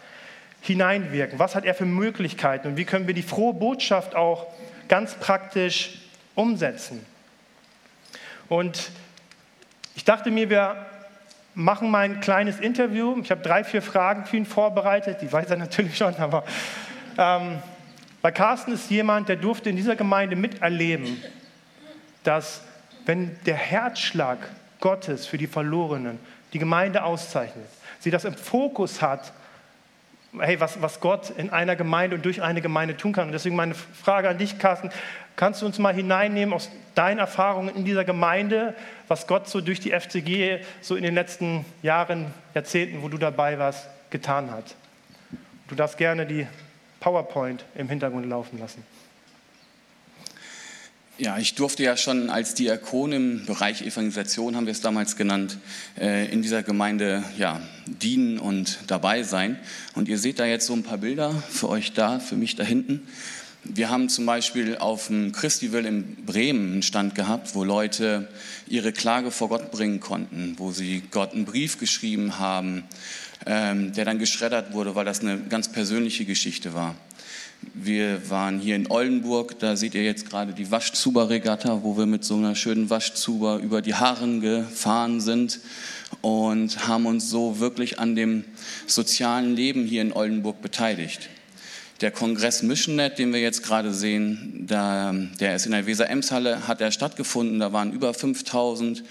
hineinwirken? 0.62 1.38
Was 1.38 1.54
hat 1.54 1.66
er 1.66 1.74
für 1.74 1.84
Möglichkeiten 1.84 2.68
und 2.68 2.76
wie 2.78 2.86
können 2.86 3.06
wir 3.06 3.12
die 3.12 3.20
frohe 3.20 3.52
Botschaft 3.52 4.16
auch 4.16 4.46
ganz 4.88 5.16
praktisch 5.16 5.98
umsetzen? 6.34 7.04
Und 8.48 8.90
ich 9.96 10.06
dachte 10.06 10.30
mir, 10.30 10.48
wir 10.48 10.86
machen 11.58 11.90
mal 11.90 12.04
ein 12.04 12.20
kleines 12.20 12.60
Interview. 12.60 13.16
Ich 13.20 13.32
habe 13.32 13.42
drei, 13.42 13.64
vier 13.64 13.82
Fragen 13.82 14.24
für 14.26 14.36
ihn 14.36 14.46
vorbereitet. 14.46 15.20
Die 15.22 15.32
weiß 15.32 15.50
er 15.50 15.56
natürlich 15.56 15.96
schon, 15.96 16.14
aber 16.14 16.44
ähm, 17.18 17.58
weil 18.22 18.32
Carsten 18.32 18.72
ist 18.72 18.88
jemand, 18.90 19.28
der 19.28 19.36
durfte 19.36 19.68
in 19.68 19.74
dieser 19.74 19.96
Gemeinde 19.96 20.36
miterleben, 20.36 21.20
dass 22.22 22.62
wenn 23.06 23.36
der 23.44 23.56
Herzschlag 23.56 24.38
Gottes 24.80 25.26
für 25.26 25.36
die 25.36 25.48
Verlorenen 25.48 26.20
die 26.52 26.60
Gemeinde 26.60 27.02
auszeichnet, 27.02 27.66
sie 27.98 28.12
das 28.12 28.24
im 28.24 28.34
Fokus 28.34 29.02
hat, 29.02 29.32
hey, 30.40 30.60
was, 30.60 30.80
was 30.82 31.00
Gott 31.00 31.30
in 31.30 31.50
einer 31.50 31.76
Gemeinde 31.76 32.16
und 32.16 32.24
durch 32.24 32.42
eine 32.42 32.60
Gemeinde 32.60 32.96
tun 32.96 33.12
kann. 33.12 33.26
Und 33.26 33.32
deswegen 33.32 33.56
meine 33.56 33.74
Frage 33.74 34.28
an 34.28 34.38
dich, 34.38 34.58
Carsten, 34.58 34.90
kannst 35.36 35.62
du 35.62 35.66
uns 35.66 35.78
mal 35.78 35.94
hineinnehmen 35.94 36.52
aus 36.54 36.70
deinen 36.94 37.18
Erfahrungen 37.18 37.74
in 37.74 37.84
dieser 37.84 38.04
Gemeinde, 38.04 38.74
was 39.06 39.26
Gott 39.26 39.48
so 39.48 39.60
durch 39.60 39.80
die 39.80 39.90
FCG 39.90 40.60
so 40.80 40.96
in 40.96 41.02
den 41.02 41.14
letzten 41.14 41.64
Jahren, 41.82 42.26
Jahrzehnten, 42.54 43.02
wo 43.02 43.08
du 43.08 43.18
dabei 43.18 43.58
warst, 43.58 43.88
getan 44.10 44.50
hat? 44.50 44.74
Du 45.68 45.74
darfst 45.74 45.98
gerne 45.98 46.26
die 46.26 46.46
PowerPoint 47.00 47.64
im 47.74 47.88
Hintergrund 47.88 48.26
laufen 48.26 48.58
lassen. 48.58 48.84
Ja, 51.20 51.36
ich 51.36 51.56
durfte 51.56 51.82
ja 51.82 51.96
schon 51.96 52.30
als 52.30 52.54
Diakon 52.54 53.10
im 53.10 53.44
Bereich 53.44 53.82
Evangelisation, 53.82 54.54
haben 54.54 54.66
wir 54.66 54.70
es 54.70 54.82
damals 54.82 55.16
genannt, 55.16 55.58
äh, 56.00 56.30
in 56.32 56.42
dieser 56.42 56.62
Gemeinde 56.62 57.24
ja, 57.36 57.60
dienen 57.86 58.38
und 58.38 58.78
dabei 58.86 59.24
sein. 59.24 59.58
Und 59.96 60.06
ihr 60.06 60.16
seht 60.16 60.38
da 60.38 60.46
jetzt 60.46 60.66
so 60.66 60.74
ein 60.74 60.84
paar 60.84 60.98
Bilder 60.98 61.34
für 61.50 61.70
euch 61.70 61.92
da, 61.92 62.20
für 62.20 62.36
mich 62.36 62.54
da 62.54 62.62
hinten. 62.62 63.08
Wir 63.64 63.90
haben 63.90 64.08
zum 64.08 64.26
Beispiel 64.26 64.78
auf 64.78 65.08
dem 65.08 65.32
Christival 65.32 65.86
in 65.86 66.24
Bremen 66.24 66.74
einen 66.74 66.82
Stand 66.82 67.16
gehabt, 67.16 67.56
wo 67.56 67.64
Leute 67.64 68.28
ihre 68.68 68.92
Klage 68.92 69.32
vor 69.32 69.48
Gott 69.48 69.72
bringen 69.72 69.98
konnten, 69.98 70.54
wo 70.58 70.70
sie 70.70 71.02
Gott 71.10 71.32
einen 71.32 71.46
Brief 71.46 71.80
geschrieben 71.80 72.38
haben, 72.38 72.84
ähm, 73.44 73.92
der 73.92 74.04
dann 74.04 74.20
geschreddert 74.20 74.72
wurde, 74.72 74.94
weil 74.94 75.04
das 75.04 75.18
eine 75.18 75.40
ganz 75.40 75.72
persönliche 75.72 76.24
Geschichte 76.24 76.74
war. 76.74 76.94
Wir 77.74 78.30
waren 78.30 78.60
hier 78.60 78.76
in 78.76 78.90
Oldenburg, 78.90 79.58
da 79.58 79.76
seht 79.76 79.94
ihr 79.94 80.04
jetzt 80.04 80.28
gerade 80.28 80.52
die 80.52 80.70
Waschzuber-Regatta, 80.70 81.82
wo 81.82 81.96
wir 81.96 82.06
mit 82.06 82.24
so 82.24 82.36
einer 82.36 82.54
schönen 82.54 82.88
Waschzuber 82.88 83.58
über 83.58 83.82
die 83.82 83.94
Haaren 83.94 84.40
gefahren 84.40 85.20
sind 85.20 85.60
und 86.20 86.86
haben 86.86 87.06
uns 87.06 87.28
so 87.30 87.58
wirklich 87.58 87.98
an 87.98 88.14
dem 88.14 88.44
sozialen 88.86 89.56
Leben 89.56 89.84
hier 89.86 90.02
in 90.02 90.12
Oldenburg 90.12 90.62
beteiligt. 90.62 91.28
Der 92.00 92.12
Kongress 92.12 92.62
MissionNet, 92.62 93.18
den 93.18 93.32
wir 93.32 93.40
jetzt 93.40 93.64
gerade 93.64 93.92
sehen, 93.92 94.64
da, 94.68 95.12
der 95.40 95.56
ist 95.56 95.66
in 95.66 95.72
der 95.72 95.84
Weser-Ems-Halle, 95.84 96.68
hat 96.68 96.80
er 96.80 96.92
stattgefunden. 96.92 97.58
Da 97.58 97.72
waren 97.72 97.92
über 97.92 98.14
5000 98.14 99.02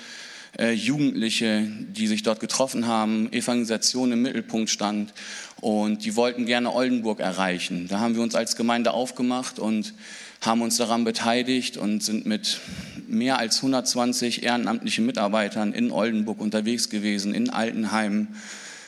äh, 0.57 0.71
Jugendliche, 0.71 1.67
die 1.89 2.07
sich 2.07 2.23
dort 2.23 2.39
getroffen 2.39 2.87
haben, 2.87 3.31
Evangelisation 3.31 4.11
im 4.11 4.21
Mittelpunkt 4.21 4.69
stand 4.69 5.13
und 5.61 6.03
die 6.03 6.15
wollten 6.15 6.45
gerne 6.45 6.73
Oldenburg 6.73 7.19
erreichen. 7.19 7.87
Da 7.87 7.99
haben 7.99 8.15
wir 8.15 8.23
uns 8.23 8.35
als 8.35 8.55
Gemeinde 8.55 8.91
aufgemacht 8.91 9.59
und 9.59 9.93
haben 10.41 10.61
uns 10.61 10.77
daran 10.77 11.03
beteiligt 11.03 11.77
und 11.77 12.03
sind 12.03 12.25
mit 12.25 12.59
mehr 13.07 13.39
als 13.39 13.57
120 13.57 14.43
ehrenamtlichen 14.43 15.05
Mitarbeitern 15.05 15.73
in 15.73 15.91
Oldenburg 15.91 16.39
unterwegs 16.39 16.89
gewesen, 16.89 17.33
in 17.33 17.49
Altenheim, 17.49 18.27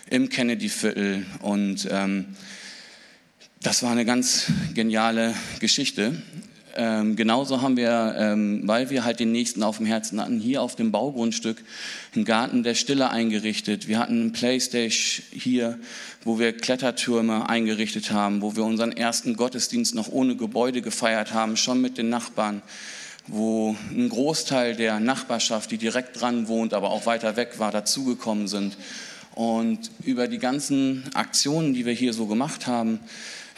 im 0.10 0.30
Kennedy-Viertel 0.30 1.26
und 1.42 1.88
ähm, 1.92 2.26
das 3.62 3.84
war 3.84 3.92
eine 3.92 4.06
ganz 4.06 4.52
geniale 4.74 5.34
Geschichte. 5.60 6.22
Ähm, 6.76 7.16
genauso 7.16 7.62
haben 7.62 7.78
wir, 7.78 8.16
ähm, 8.18 8.62
weil 8.66 8.90
wir 8.90 9.04
halt 9.04 9.20
den 9.20 9.32
Nächsten 9.32 9.64
auf 9.64 9.78
dem 9.78 9.86
Herzen 9.86 10.22
hatten, 10.22 10.40
hier 10.40 10.62
auf 10.62 10.76
dem 10.76 10.92
Baugrundstück 10.92 11.58
einen 12.16 12.26
Garten 12.26 12.64
der 12.64 12.76
Stille 12.76 13.10
eingerichtet. 13.10 13.88
Wir 13.88 14.00
hatten 14.00 14.22
einen 14.22 14.32
Playstation 14.32 15.26
hier, 15.32 15.80
wo 16.24 16.40
wir 16.40 16.54
Klettertürme 16.54 17.50
eingerichtet 17.50 18.12
haben, 18.12 18.42
wo 18.42 18.56
wir 18.56 18.64
unseren 18.64 18.92
ersten 18.92 19.36
Gottesdienst 19.36 19.96
noch 19.96 20.10
ohne 20.10 20.36
Gebäude 20.36 20.82
gefeiert 20.82 21.34
haben, 21.34 21.58
schon 21.58 21.82
mit 21.82 21.98
den 21.98 22.10
Nachbarn, 22.10 22.62
wo 23.28 23.76
ein 23.92 24.10
Großteil 24.10 24.76
der 24.76 25.00
Nachbarschaft, 25.00 25.72
die 25.72 25.78
direkt 25.78 26.20
dran 26.20 26.48
wohnt, 26.48 26.74
aber 26.74 26.92
auch 26.92 27.06
weiter 27.06 27.36
weg 27.36 27.60
war, 27.60 27.72
dazugekommen 27.72 28.48
sind. 28.48 28.78
Und 29.36 29.92
über 30.04 30.28
die 30.28 30.40
ganzen 30.40 31.04
Aktionen, 31.14 31.74
die 31.74 31.86
wir 31.86 31.94
hier 31.94 32.14
so 32.14 32.26
gemacht 32.26 32.68
haben, 32.68 33.00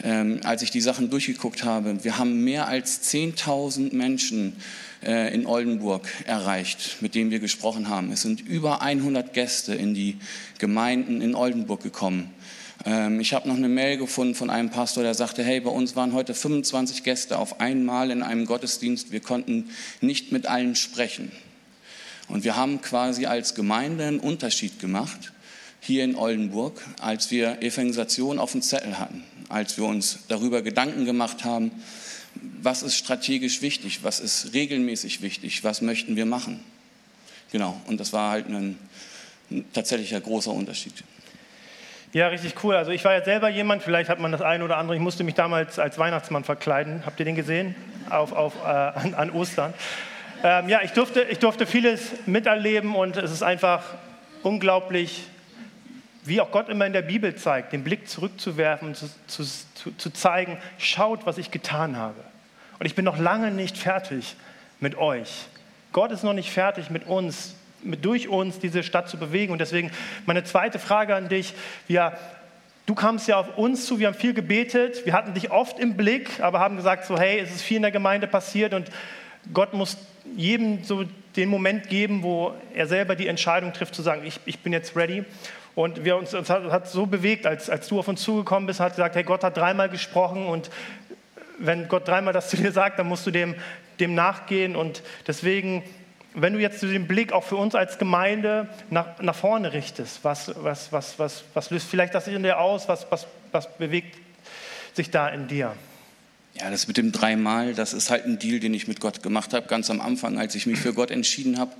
ähm, 0.02 0.40
als 0.44 0.62
ich 0.62 0.70
die 0.70 0.80
Sachen 0.80 1.10
durchgeguckt 1.10 1.64
habe. 1.64 2.04
Wir 2.04 2.18
haben 2.18 2.42
mehr 2.44 2.68
als 2.68 3.02
10.000 3.12 3.94
Menschen 3.94 4.56
äh, 5.04 5.34
in 5.34 5.46
Oldenburg 5.46 6.08
erreicht, 6.26 6.98
mit 7.00 7.14
denen 7.14 7.30
wir 7.30 7.38
gesprochen 7.38 7.88
haben. 7.88 8.12
Es 8.12 8.22
sind 8.22 8.40
über 8.40 8.82
100 8.82 9.32
Gäste 9.32 9.74
in 9.74 9.94
die 9.94 10.16
Gemeinden 10.58 11.20
in 11.20 11.34
Oldenburg 11.34 11.82
gekommen. 11.82 12.30
Ähm, 12.84 13.20
ich 13.20 13.32
habe 13.32 13.48
noch 13.48 13.56
eine 13.56 13.68
Mail 13.68 13.96
gefunden 13.96 14.34
von 14.34 14.50
einem 14.50 14.70
Pastor, 14.70 15.02
der 15.02 15.14
sagte, 15.14 15.42
hey, 15.42 15.60
bei 15.60 15.70
uns 15.70 15.96
waren 15.96 16.12
heute 16.12 16.34
25 16.34 17.02
Gäste 17.02 17.38
auf 17.38 17.60
einmal 17.60 18.10
in 18.10 18.22
einem 18.22 18.46
Gottesdienst. 18.46 19.12
Wir 19.12 19.20
konnten 19.20 19.70
nicht 20.00 20.32
mit 20.32 20.46
allen 20.46 20.74
sprechen. 20.74 21.30
Und 22.28 22.44
wir 22.44 22.56
haben 22.56 22.80
quasi 22.80 23.26
als 23.26 23.54
Gemeinde 23.54 24.04
einen 24.04 24.20
Unterschied 24.20 24.78
gemacht 24.78 25.32
hier 25.82 26.04
in 26.04 26.16
Oldenburg, 26.16 26.80
als 27.00 27.30
wir 27.30 27.60
Evangelisation 27.60 28.38
auf 28.38 28.52
dem 28.52 28.62
Zettel 28.62 28.98
hatten 28.98 29.24
als 29.52 29.76
wir 29.76 29.84
uns 29.84 30.26
darüber 30.28 30.62
Gedanken 30.62 31.04
gemacht 31.04 31.44
haben, 31.44 31.70
was 32.62 32.82
ist 32.82 32.96
strategisch 32.96 33.60
wichtig, 33.60 34.02
was 34.02 34.18
ist 34.18 34.54
regelmäßig 34.54 35.20
wichtig, 35.20 35.62
was 35.62 35.82
möchten 35.82 36.16
wir 36.16 36.24
machen. 36.24 36.64
Genau, 37.52 37.78
und 37.86 38.00
das 38.00 38.14
war 38.14 38.30
halt 38.30 38.48
ein, 38.48 38.78
ein 39.50 39.64
tatsächlich 39.74 40.14
ein 40.14 40.22
großer 40.22 40.50
Unterschied. 40.50 41.04
Ja, 42.14 42.28
richtig 42.28 42.54
cool. 42.64 42.74
Also 42.76 42.90
ich 42.90 43.04
war 43.04 43.12
ja 43.12 43.22
selber 43.22 43.50
jemand, 43.50 43.82
vielleicht 43.82 44.08
hat 44.08 44.20
man 44.20 44.32
das 44.32 44.40
eine 44.40 44.64
oder 44.64 44.78
andere, 44.78 44.96
ich 44.96 45.02
musste 45.02 45.22
mich 45.22 45.34
damals 45.34 45.78
als 45.78 45.98
Weihnachtsmann 45.98 46.44
verkleiden. 46.44 47.04
Habt 47.04 47.20
ihr 47.20 47.26
den 47.26 47.36
gesehen? 47.36 47.74
Auf, 48.08 48.32
auf, 48.32 48.54
äh, 48.56 48.68
an, 48.68 49.14
an, 49.14 49.30
Ostern. 49.30 49.74
Ähm, 50.42 50.68
ja, 50.68 50.80
ich 50.82 50.92
durfte, 50.92 51.22
ich 51.22 51.38
durfte 51.38 51.66
vieles 51.66 52.00
miterleben 52.26 52.94
und 52.94 53.16
es 53.18 53.30
ist 53.30 53.42
einfach 53.42 53.84
unglaublich 54.42 55.22
wie 56.24 56.40
auch 56.40 56.50
Gott 56.50 56.68
immer 56.68 56.86
in 56.86 56.92
der 56.92 57.02
Bibel 57.02 57.34
zeigt, 57.34 57.72
den 57.72 57.82
Blick 57.82 58.08
zurückzuwerfen 58.08 58.88
und 58.88 58.96
zu, 58.96 59.08
zu, 59.26 59.96
zu, 59.96 60.10
zeigen, 60.10 60.58
schaut, 60.78 61.26
was 61.26 61.38
ich 61.38 61.50
getan 61.50 61.96
habe. 61.96 62.20
Und 62.78 62.86
ich 62.86 62.94
bin 62.94 63.04
noch 63.04 63.18
lange 63.18 63.50
nicht 63.50 63.76
fertig 63.76 64.36
mit 64.80 64.96
euch. 64.96 65.46
Gott 65.92 66.10
ist 66.12 66.22
noch 66.22 66.32
nicht 66.32 66.50
fertig 66.50 66.90
mit 66.90 67.06
uns, 67.06 67.54
mit, 67.82 68.04
durch 68.04 68.28
uns 68.28 68.58
diese 68.58 68.82
Stadt 68.82 69.08
zu 69.08 69.18
bewegen. 69.18 69.52
Und 69.52 69.60
deswegen 69.60 69.90
meine 70.26 70.44
zweite 70.44 70.78
Frage 70.78 71.14
an 71.14 71.28
dich. 71.28 71.54
Wir, 71.88 72.16
du 72.86 72.94
kamst 72.94 73.26
ja 73.28 73.38
auf 73.38 73.58
uns 73.58 73.86
zu, 73.86 73.98
wir 73.98 74.06
haben 74.06 74.14
viel 74.14 74.34
gebetet, 74.34 75.04
wir 75.04 75.12
hatten 75.12 75.34
dich 75.34 75.50
oft 75.50 75.78
im 75.78 75.96
Blick, 75.96 76.40
aber 76.40 76.60
haben 76.60 76.76
gesagt, 76.76 77.04
so 77.04 77.18
hey, 77.18 77.40
es 77.40 77.50
ist 77.50 77.62
viel 77.62 77.76
in 77.76 77.82
der 77.82 77.90
Gemeinde 77.90 78.26
passiert 78.26 78.74
und 78.74 78.90
Gott 79.52 79.74
muss 79.74 79.96
jedem 80.36 80.84
so 80.84 81.04
den 81.36 81.48
Moment 81.48 81.88
geben, 81.88 82.22
wo 82.22 82.54
er 82.74 82.86
selber 82.86 83.16
die 83.16 83.26
Entscheidung 83.26 83.72
trifft, 83.72 83.94
zu 83.94 84.02
sagen, 84.02 84.22
ich, 84.24 84.38
ich 84.44 84.60
bin 84.60 84.72
jetzt 84.72 84.96
ready. 84.96 85.24
Und 85.74 86.04
wir 86.04 86.16
uns, 86.16 86.34
uns 86.34 86.50
hat, 86.50 86.64
hat, 86.64 86.88
so 86.88 87.06
bewegt, 87.06 87.46
als, 87.46 87.70
als 87.70 87.88
du 87.88 87.98
auf 87.98 88.08
uns 88.08 88.22
zugekommen 88.22 88.66
bist, 88.66 88.80
hat 88.80 88.92
gesagt, 88.92 89.14
hey, 89.14 89.24
Gott 89.24 89.42
hat 89.42 89.56
dreimal 89.56 89.88
gesprochen 89.88 90.46
und 90.46 90.70
wenn 91.58 91.88
Gott 91.88 92.06
dreimal 92.06 92.32
das 92.32 92.48
zu 92.50 92.56
dir 92.56 92.72
sagt, 92.72 92.98
dann 92.98 93.06
musst 93.06 93.26
du 93.26 93.30
dem, 93.30 93.54
dem 94.00 94.14
nachgehen. 94.14 94.76
Und 94.76 95.02
deswegen, 95.26 95.82
wenn 96.34 96.52
du 96.52 96.58
jetzt 96.58 96.82
den 96.82 97.06
Blick 97.06 97.32
auch 97.32 97.44
für 97.44 97.56
uns 97.56 97.74
als 97.74 97.98
Gemeinde 97.98 98.68
nach, 98.90 99.20
nach 99.20 99.34
vorne 99.34 99.72
richtest, 99.72 100.24
was, 100.24 100.52
was, 100.56 100.92
was, 100.92 101.18
was, 101.18 101.44
was 101.54 101.70
löst 101.70 101.88
vielleicht 101.88 102.14
das 102.14 102.28
in 102.28 102.42
dir 102.42 102.58
aus, 102.58 102.88
was, 102.88 103.06
was, 103.10 103.26
was 103.50 103.76
bewegt 103.76 104.18
sich 104.94 105.10
da 105.10 105.28
in 105.28 105.48
dir? 105.48 105.74
Ja, 106.54 106.70
das 106.70 106.86
mit 106.86 106.98
dem 106.98 107.12
dreimal, 107.12 107.72
das 107.72 107.94
ist 107.94 108.10
halt 108.10 108.26
ein 108.26 108.38
Deal, 108.38 108.60
den 108.60 108.74
ich 108.74 108.86
mit 108.86 109.00
Gott 109.00 109.22
gemacht 109.22 109.54
habe. 109.54 109.66
Ganz 109.68 109.88
am 109.88 110.02
Anfang, 110.02 110.38
als 110.38 110.54
ich 110.54 110.66
mich 110.66 110.78
für 110.78 110.92
Gott 110.92 111.10
entschieden 111.10 111.58
habe, 111.58 111.72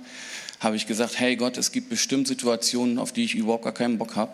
habe 0.59 0.75
ich 0.75 0.87
gesagt, 0.87 1.19
hey 1.19 1.35
Gott, 1.35 1.57
es 1.57 1.71
gibt 1.71 1.89
bestimmt 1.89 2.27
Situationen, 2.27 2.97
auf 2.97 3.11
die 3.11 3.23
ich 3.23 3.35
überhaupt 3.35 3.63
gar 3.63 3.73
keinen 3.73 3.97
Bock 3.97 4.15
habe, 4.15 4.33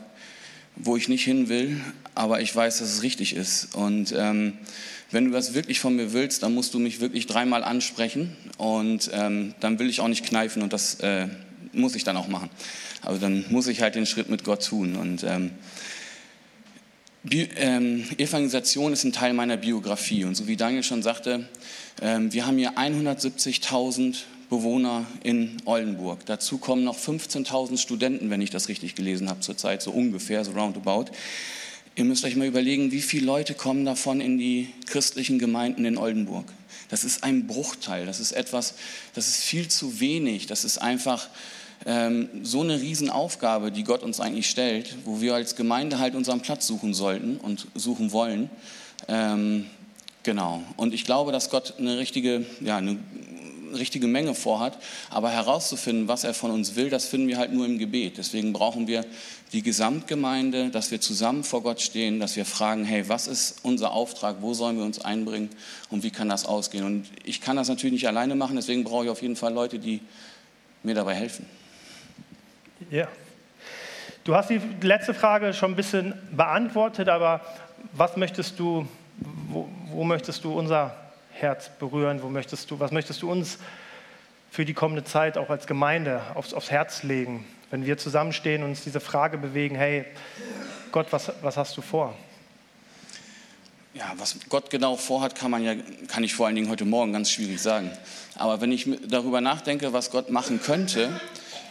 wo 0.75 0.95
ich 0.95 1.09
nicht 1.09 1.23
hin 1.23 1.49
will, 1.49 1.81
aber 2.15 2.41
ich 2.41 2.55
weiß, 2.55 2.79
dass 2.79 2.89
es 2.89 3.03
richtig 3.03 3.35
ist. 3.35 3.75
Und 3.75 4.13
ähm, 4.17 4.53
wenn 5.11 5.25
du 5.25 5.31
das 5.31 5.53
wirklich 5.53 5.79
von 5.79 5.95
mir 5.95 6.13
willst, 6.13 6.43
dann 6.43 6.53
musst 6.53 6.73
du 6.73 6.79
mich 6.79 6.99
wirklich 6.99 7.25
dreimal 7.25 7.63
ansprechen 7.63 8.35
und 8.57 9.09
ähm, 9.13 9.55
dann 9.59 9.79
will 9.79 9.89
ich 9.89 10.01
auch 10.01 10.07
nicht 10.07 10.25
kneifen 10.25 10.61
und 10.61 10.71
das 10.71 10.95
äh, 10.95 11.27
muss 11.73 11.95
ich 11.95 12.03
dann 12.03 12.17
auch 12.17 12.27
machen. 12.27 12.49
Also 13.01 13.19
dann 13.19 13.45
muss 13.49 13.67
ich 13.67 13.81
halt 13.81 13.95
den 13.95 14.05
Schritt 14.05 14.29
mit 14.29 14.43
Gott 14.43 14.65
tun 14.65 14.95
und 14.95 15.23
ähm, 15.23 15.51
ähm, 17.31 18.05
Evangelisation 18.17 18.93
ist 18.93 19.03
ein 19.03 19.11
Teil 19.11 19.33
meiner 19.33 19.57
Biografie. 19.57 20.23
Und 20.23 20.35
so 20.35 20.47
wie 20.47 20.55
Daniel 20.55 20.83
schon 20.83 21.03
sagte, 21.03 21.47
ähm, 22.01 22.31
wir 22.31 22.45
haben 22.45 22.57
hier 22.57 22.73
170.000 22.77 24.15
Bewohner 24.49 25.05
in 25.23 25.57
Oldenburg. 25.65 26.25
Dazu 26.25 26.57
kommen 26.57 26.83
noch 26.83 26.97
15.000 26.97 27.77
Studenten, 27.77 28.29
wenn 28.29 28.41
ich 28.41 28.49
das 28.49 28.67
richtig 28.67 28.95
gelesen 28.95 29.29
habe 29.29 29.41
zurzeit, 29.41 29.81
so 29.81 29.91
ungefähr, 29.91 30.43
so 30.43 30.51
roundabout. 30.51 31.05
Ihr 31.95 32.05
müsst 32.05 32.25
euch 32.25 32.35
mal 32.35 32.47
überlegen, 32.47 32.91
wie 32.91 33.01
viele 33.01 33.25
Leute 33.25 33.53
kommen 33.53 33.85
davon 33.85 34.21
in 34.21 34.37
die 34.37 34.69
christlichen 34.87 35.37
Gemeinden 35.37 35.85
in 35.85 35.97
Oldenburg. 35.97 36.45
Das 36.89 37.03
ist 37.03 37.23
ein 37.23 37.45
Bruchteil, 37.45 38.05
das 38.05 38.19
ist 38.19 38.31
etwas, 38.31 38.73
das 39.13 39.27
ist 39.27 39.43
viel 39.43 39.67
zu 39.67 39.99
wenig, 39.99 40.47
das 40.47 40.63
ist 40.63 40.79
einfach 40.79 41.29
ähm, 41.85 42.29
so 42.43 42.61
eine 42.61 42.81
Riesenaufgabe, 42.81 43.71
die 43.71 43.83
Gott 43.83 44.01
uns 44.01 44.19
eigentlich 44.19 44.49
stellt, 44.49 44.95
wo 45.05 45.21
wir 45.21 45.35
als 45.35 45.55
Gemeinde 45.55 45.99
halt 45.99 46.15
unseren 46.15 46.41
Platz 46.41 46.67
suchen 46.67 46.93
sollten 46.93 47.37
und 47.37 47.67
suchen 47.75 48.11
wollen. 48.11 48.49
Ähm, 49.07 49.65
genau. 50.23 50.63
Und 50.77 50.93
ich 50.93 51.05
glaube, 51.05 51.31
dass 51.31 51.49
Gott 51.49 51.75
eine 51.77 51.97
richtige, 51.97 52.45
ja, 52.59 52.77
eine 52.77 52.97
richtige 53.73 54.07
Menge 54.07 54.33
vorhat, 54.33 54.77
aber 55.09 55.29
herauszufinden, 55.29 56.07
was 56.07 56.23
er 56.23 56.33
von 56.33 56.51
uns 56.51 56.75
will, 56.75 56.89
das 56.89 57.05
finden 57.05 57.27
wir 57.27 57.37
halt 57.37 57.51
nur 57.51 57.65
im 57.65 57.77
Gebet. 57.77 58.17
Deswegen 58.17 58.53
brauchen 58.53 58.87
wir 58.87 59.05
die 59.51 59.63
Gesamtgemeinde, 59.63 60.69
dass 60.69 60.91
wir 60.91 61.01
zusammen 61.01 61.43
vor 61.43 61.63
Gott 61.63 61.81
stehen, 61.81 62.19
dass 62.19 62.35
wir 62.35 62.45
fragen, 62.45 62.85
hey, 62.85 63.09
was 63.09 63.27
ist 63.27 63.59
unser 63.63 63.91
Auftrag, 63.91 64.37
wo 64.41 64.53
sollen 64.53 64.77
wir 64.77 64.85
uns 64.85 64.99
einbringen 65.03 65.49
und 65.89 66.03
wie 66.03 66.11
kann 66.11 66.29
das 66.29 66.45
ausgehen? 66.45 66.85
Und 66.85 67.07
ich 67.23 67.41
kann 67.41 67.55
das 67.55 67.67
natürlich 67.67 67.93
nicht 67.93 68.07
alleine 68.07 68.35
machen, 68.35 68.55
deswegen 68.55 68.83
brauche 68.83 69.05
ich 69.05 69.09
auf 69.09 69.21
jeden 69.21 69.35
Fall 69.35 69.53
Leute, 69.53 69.79
die 69.79 70.01
mir 70.83 70.95
dabei 70.95 71.15
helfen. 71.15 71.45
Ja. 72.89 73.07
Du 74.23 74.35
hast 74.35 74.49
die 74.49 74.61
letzte 74.81 75.13
Frage 75.13 75.53
schon 75.53 75.71
ein 75.71 75.75
bisschen 75.75 76.13
beantwortet, 76.31 77.09
aber 77.09 77.41
was 77.93 78.15
möchtest 78.17 78.59
du, 78.59 78.87
wo, 79.47 79.67
wo 79.91 80.03
möchtest 80.03 80.43
du 80.43 80.53
unser 80.53 80.95
Herz 81.41 81.69
berühren? 81.79 82.21
Wo 82.21 82.29
möchtest 82.29 82.69
du, 82.71 82.79
was 82.79 82.91
möchtest 82.91 83.21
du 83.21 83.31
uns 83.31 83.57
für 84.51 84.65
die 84.65 84.73
kommende 84.73 85.03
Zeit 85.03 85.37
auch 85.37 85.49
als 85.49 85.67
Gemeinde 85.67 86.21
aufs, 86.35 86.53
aufs 86.53 86.71
Herz 86.71 87.03
legen, 87.03 87.45
wenn 87.71 87.85
wir 87.85 87.97
zusammenstehen 87.97 88.63
und 88.63 88.69
uns 88.69 88.83
diese 88.83 88.99
Frage 88.99 89.37
bewegen, 89.37 89.75
hey, 89.75 90.05
Gott, 90.91 91.07
was, 91.11 91.31
was 91.41 91.57
hast 91.57 91.77
du 91.77 91.81
vor? 91.81 92.15
Ja, 93.93 94.13
was 94.17 94.37
Gott 94.49 94.69
genau 94.69 94.95
vorhat, 94.95 95.35
kann 95.35 95.51
man 95.51 95.63
ja, 95.63 95.75
kann 96.07 96.23
ich 96.23 96.33
vor 96.33 96.45
allen 96.45 96.55
Dingen 96.55 96.69
heute 96.69 96.85
Morgen 96.85 97.11
ganz 97.11 97.31
schwierig 97.31 97.61
sagen. 97.61 97.91
Aber 98.35 98.61
wenn 98.61 98.71
ich 98.71 98.89
darüber 99.07 99.41
nachdenke, 99.41 99.93
was 99.93 100.11
Gott 100.11 100.29
machen 100.29 100.61
könnte, 100.61 101.19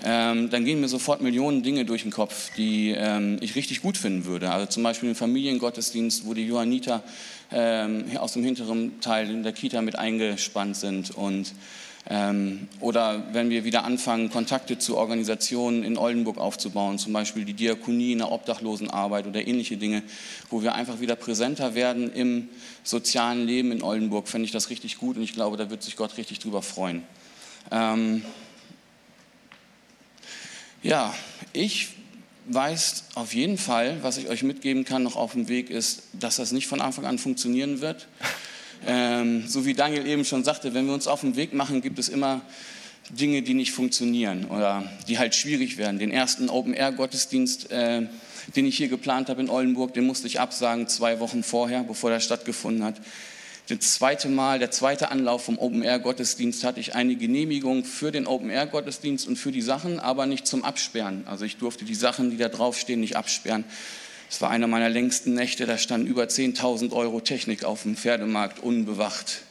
ähm, 0.04 0.50
dann 0.50 0.64
gehen 0.64 0.80
mir 0.80 0.88
sofort 0.88 1.20
Millionen 1.20 1.62
Dinge 1.62 1.84
durch 1.84 2.02
den 2.02 2.12
Kopf, 2.12 2.50
die 2.56 2.90
ähm, 2.90 3.38
ich 3.40 3.56
richtig 3.56 3.82
gut 3.82 3.96
finden 3.96 4.24
würde. 4.24 4.50
Also 4.50 4.66
zum 4.66 4.82
Beispiel 4.82 5.08
den 5.08 5.16
Familiengottesdienst, 5.16 6.26
wo 6.26 6.34
die 6.34 6.46
Johanniter 6.46 7.02
ähm, 7.50 8.04
aus 8.18 8.34
dem 8.34 8.44
hinteren 8.44 9.00
Teil 9.00 9.30
in 9.30 9.42
der 9.42 9.52
Kita 9.52 9.82
mit 9.82 9.96
eingespannt 9.96 10.76
sind 10.76 11.10
und 11.10 11.52
ähm, 12.10 12.68
oder 12.80 13.34
wenn 13.34 13.50
wir 13.50 13.64
wieder 13.64 13.84
anfangen, 13.84 14.30
Kontakte 14.30 14.78
zu 14.78 14.96
Organisationen 14.96 15.82
in 15.84 15.98
Oldenburg 15.98 16.38
aufzubauen, 16.38 16.98
zum 16.98 17.12
Beispiel 17.12 17.44
die 17.44 17.52
Diakonie 17.52 18.12
in 18.12 18.18
der 18.18 18.32
Obdachlosenarbeit 18.32 19.26
oder 19.26 19.46
ähnliche 19.46 19.76
Dinge, 19.76 20.02
wo 20.48 20.62
wir 20.62 20.74
einfach 20.74 21.00
wieder 21.00 21.16
präsenter 21.16 21.74
werden 21.74 22.10
im 22.10 22.48
sozialen 22.82 23.46
Leben 23.46 23.72
in 23.72 23.82
Oldenburg, 23.82 24.28
fände 24.28 24.46
ich 24.46 24.52
das 24.52 24.70
richtig 24.70 24.96
gut 24.96 25.16
und 25.16 25.22
ich 25.22 25.34
glaube, 25.34 25.58
da 25.58 25.68
wird 25.68 25.82
sich 25.82 25.96
Gott 25.96 26.16
richtig 26.16 26.38
drüber 26.38 26.62
freuen. 26.62 27.02
Ja, 30.82 31.12
ich 31.52 31.88
weiß 32.46 33.04
auf 33.14 33.34
jeden 33.34 33.58
Fall, 33.58 33.98
was 34.02 34.16
ich 34.16 34.28
euch 34.28 34.44
mitgeben 34.44 34.84
kann, 34.84 35.02
noch 35.02 35.16
auf 35.16 35.32
dem 35.32 35.48
Weg 35.48 35.70
ist, 35.70 36.02
dass 36.12 36.36
das 36.36 36.52
nicht 36.52 36.68
von 36.68 36.80
Anfang 36.80 37.04
an 37.04 37.18
funktionieren 37.18 37.80
wird. 37.80 38.06
Ähm, 38.86 39.42
so 39.48 39.66
wie 39.66 39.74
Daniel 39.74 40.06
eben 40.06 40.24
schon 40.24 40.44
sagte, 40.44 40.72
wenn 40.72 40.86
wir 40.86 40.94
uns 40.94 41.08
auf 41.08 41.22
den 41.22 41.34
Weg 41.34 41.52
machen, 41.52 41.82
gibt 41.82 41.98
es 41.98 42.08
immer 42.08 42.42
Dinge, 43.10 43.42
die 43.42 43.54
nicht 43.54 43.72
funktionieren 43.72 44.44
oder 44.44 44.88
die 45.08 45.18
halt 45.18 45.34
schwierig 45.34 45.78
werden. 45.78 45.98
Den 45.98 46.12
ersten 46.12 46.48
Open-Air-Gottesdienst, 46.48 47.72
äh, 47.72 48.06
den 48.54 48.66
ich 48.66 48.76
hier 48.76 48.86
geplant 48.86 49.30
habe 49.30 49.40
in 49.40 49.50
Oldenburg, 49.50 49.94
den 49.94 50.06
musste 50.06 50.28
ich 50.28 50.38
absagen 50.38 50.86
zwei 50.86 51.18
Wochen 51.18 51.42
vorher, 51.42 51.82
bevor 51.82 52.10
der 52.10 52.20
stattgefunden 52.20 52.84
hat. 52.84 52.94
Das 53.68 53.94
zweite 53.94 54.30
Mal, 54.30 54.58
der 54.58 54.70
zweite 54.70 55.10
Anlauf 55.10 55.44
vom 55.44 55.58
Open-Air-Gottesdienst 55.58 56.64
hatte 56.64 56.80
ich 56.80 56.94
eine 56.94 57.16
Genehmigung 57.16 57.84
für 57.84 58.10
den 58.10 58.26
Open-Air-Gottesdienst 58.26 59.28
und 59.28 59.36
für 59.36 59.52
die 59.52 59.60
Sachen, 59.60 60.00
aber 60.00 60.24
nicht 60.24 60.46
zum 60.46 60.64
Absperren. 60.64 61.24
Also 61.26 61.44
ich 61.44 61.58
durfte 61.58 61.84
die 61.84 61.94
Sachen, 61.94 62.30
die 62.30 62.38
da 62.38 62.48
draufstehen, 62.48 63.00
nicht 63.00 63.16
absperren. 63.16 63.64
Es 64.30 64.40
war 64.40 64.48
einer 64.48 64.68
meiner 64.68 64.88
längsten 64.88 65.34
Nächte, 65.34 65.66
da 65.66 65.76
standen 65.76 66.06
über 66.06 66.24
10.000 66.24 66.92
Euro 66.92 67.20
Technik 67.20 67.64
auf 67.64 67.82
dem 67.82 67.94
Pferdemarkt 67.94 68.62
unbewacht. 68.62 69.42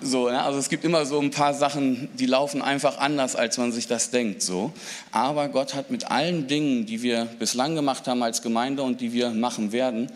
So, 0.00 0.30
ne? 0.30 0.42
Also 0.42 0.58
es 0.58 0.70
gibt 0.70 0.84
immer 0.84 1.04
so 1.04 1.20
ein 1.20 1.30
paar 1.30 1.52
Sachen, 1.52 2.08
die 2.14 2.26
laufen 2.26 2.62
einfach 2.62 2.98
anders, 2.98 3.36
als 3.36 3.58
man 3.58 3.70
sich 3.70 3.86
das 3.86 4.10
denkt. 4.10 4.40
So. 4.40 4.72
Aber 5.12 5.48
Gott 5.48 5.74
hat 5.74 5.90
mit 5.90 6.10
allen 6.10 6.46
Dingen, 6.46 6.86
die 6.86 7.02
wir 7.02 7.26
bislang 7.38 7.74
gemacht 7.74 8.08
haben 8.08 8.22
als 8.22 8.40
Gemeinde 8.40 8.82
und 8.82 9.02
die 9.02 9.12
wir 9.12 9.30
machen 9.30 9.72
werden, 9.72 10.10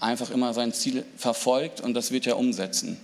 einfach 0.00 0.30
immer 0.30 0.54
sein 0.54 0.72
Ziel 0.72 1.04
verfolgt 1.16 1.80
und 1.80 1.94
das 1.94 2.10
wird 2.10 2.26
er 2.26 2.38
umsetzen. 2.38 2.98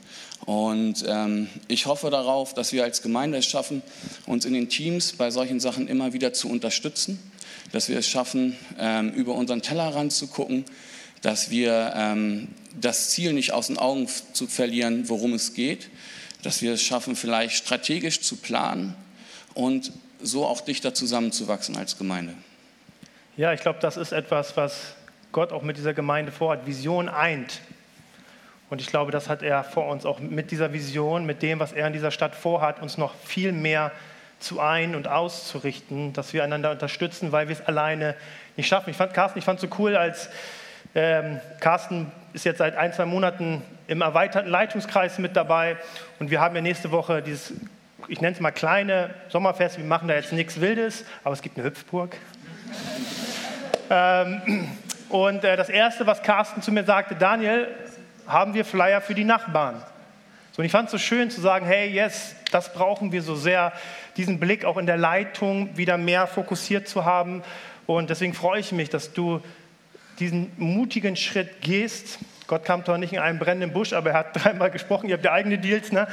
Und 0.46 1.04
ähm, 1.09 1.48
ich 1.68 1.87
hoffe 1.87 2.11
darauf, 2.11 2.54
dass 2.54 2.72
wir 2.72 2.85
als 2.85 3.02
Gemeinde 3.02 3.38
es 3.38 3.46
schaffen, 3.46 3.83
uns 4.26 4.44
in 4.44 4.52
den 4.52 4.68
Teams 4.68 5.14
bei 5.14 5.30
solchen 5.30 5.59
Sachen 5.59 5.88
immer 5.88 6.12
wieder 6.12 6.33
zu 6.33 6.50
unterstützen, 6.50 7.18
dass 7.72 7.88
wir 7.88 7.98
es 7.98 8.09
schaffen, 8.09 8.57
ähm, 8.78 9.11
über 9.11 9.35
unseren 9.35 9.62
Tellerrand 9.62 10.12
zu 10.12 10.26
gucken, 10.26 10.64
dass 11.22 11.50
wir 11.50 11.94
ähm, 11.96 12.48
das 12.78 13.11
Ziel 13.11 13.33
nicht 13.33 13.52
aus 13.52 13.68
den 13.68 13.78
Augen 13.78 14.07
zu 14.33 14.46
verlieren, 14.46 15.09
worum 15.09 15.33
es 15.33 15.54
geht, 15.54 15.88
dass 16.42 16.61
wir 16.61 16.74
es 16.74 16.83
schaffen, 16.83 17.16
vielleicht 17.16 17.57
strategisch 17.57 18.20
zu 18.20 18.37
planen 18.37 18.94
und 19.54 19.92
so 20.20 20.44
auch 20.44 20.61
dichter 20.61 20.92
zusammenzuwachsen 20.92 21.76
als 21.76 21.96
Gemeinde. 21.96 22.35
Ja, 23.37 23.52
ich 23.52 23.61
glaube, 23.62 23.78
das 23.80 23.96
ist 23.96 24.12
etwas, 24.12 24.57
was 24.57 24.94
Gott 25.35 25.53
auch 25.53 25.62
mit 25.62 25.77
dieser 25.77 25.94
Gemeinde 25.94 26.31
vorhat. 26.31 26.64
Vision 26.64 27.09
eint. 27.09 27.61
Und 28.70 28.81
ich 28.81 28.87
glaube, 28.87 29.11
das 29.11 29.29
hat 29.29 29.42
er 29.42 29.64
vor 29.64 29.88
uns 29.88 30.07
auch 30.07 30.20
mit 30.20 30.53
dieser 30.53 30.73
Vision, 30.73 31.27
mit 31.27 31.42
dem, 31.42 31.59
was 31.59 31.73
er 31.73 31.88
in 31.88 31.92
dieser 31.92 32.12
Stadt 32.12 32.37
vorhat, 32.37 32.81
uns 32.81 32.99
noch 32.99 33.12
viel 33.25 33.51
mehr 33.51 33.90
zu 34.38 34.61
ein- 34.61 34.94
und 34.94 35.09
auszurichten, 35.09 36.12
dass 36.12 36.33
wir 36.35 36.44
einander 36.44 36.70
unterstützen, 36.70 37.33
weil 37.33 37.49
wir 37.49 37.57
es 37.57 37.66
alleine 37.66 38.14
nicht 38.57 38.68
schaffen. 38.68 38.90
Ich 38.90 38.97
fand 38.97 39.12
Carsten, 39.12 39.40
ich 39.40 39.44
fand 39.44 39.62
es 39.62 39.68
so 39.68 39.77
cool, 39.79 39.97
als 39.97 40.31
ähm, 40.94 41.40
Carsten 41.59 42.12
ist 42.33 42.44
jetzt 42.44 42.59
seit 42.59 42.77
ein, 42.77 42.92
zwei 42.92 43.05
Monaten 43.05 43.62
im 43.88 44.03
erweiterten 44.03 44.49
Leitungskreis 44.49 45.18
mit 45.18 45.35
dabei 45.35 45.79
und 46.20 46.31
wir 46.31 46.40
haben 46.40 46.55
ja 46.55 46.62
nächste 46.62 46.92
Woche 46.92 47.23
dieses, 47.23 47.55
ich 48.07 48.20
nenne 48.20 48.35
es 48.35 48.40
mal 48.40 48.53
kleine 48.53 49.11
Sommerfest, 49.31 49.79
wir 49.79 49.85
machen 49.85 50.07
da 50.07 50.14
jetzt 50.14 50.33
nichts 50.33 50.61
Wildes, 50.61 51.05
aber 51.25 51.33
es 51.33 51.42
gibt 51.42 51.59
eine 51.59 51.66
Hüpfburg. 51.66 52.16
ähm, 53.90 54.68
und 55.14 55.44
äh, 55.44 55.57
das 55.57 55.68
Erste, 55.68 56.09
was 56.09 56.24
Carsten 56.24 56.61
zu 56.61 56.72
mir 56.72 56.83
sagte, 56.83 57.14
Daniel, 57.14 57.68
haben 58.27 58.53
wir 58.53 58.64
Flyer 58.64 59.00
für 59.00 59.14
die 59.14 59.22
Nachbarn? 59.22 59.81
So, 60.50 60.61
und 60.61 60.66
ich 60.66 60.72
fand 60.72 60.87
es 60.87 60.90
so 60.90 60.98
schön 60.98 61.31
zu 61.31 61.40
sagen, 61.40 61.66
hey, 61.66 61.88
yes, 61.88 62.35
das 62.50 62.72
brauchen 62.72 63.12
wir 63.12 63.22
so 63.22 63.37
sehr, 63.37 63.72
diesen 64.16 64.40
Blick 64.40 64.64
auch 64.64 64.77
in 64.77 64.87
der 64.87 64.96
Leitung 64.96 65.77
wieder 65.77 65.98
mehr 65.98 66.27
fokussiert 66.27 66.88
zu 66.88 67.05
haben. 67.05 67.44
Und 67.87 68.11
deswegen 68.11 68.35
freue 68.35 68.59
ich 68.59 68.72
mich, 68.72 68.90
dass 68.90 69.12
du 69.12 69.40
diesen 70.18 70.50
mutigen 70.57 71.14
Schritt 71.14 71.61
gehst. 71.61 72.18
Gott 72.48 72.64
kam 72.64 72.85
zwar 72.85 72.98
nicht 72.98 73.12
in 73.12 73.20
einen 73.20 73.38
brennenden 73.38 73.72
Busch, 73.72 73.92
aber 73.92 74.11
er 74.11 74.18
hat 74.18 74.27
dreimal 74.44 74.72
gesprochen, 74.72 75.09
ihr 75.09 75.14
habt 75.14 75.24
ja 75.24 75.31
eigene 75.31 75.59
Deals, 75.59 75.92
ne? 75.92 76.09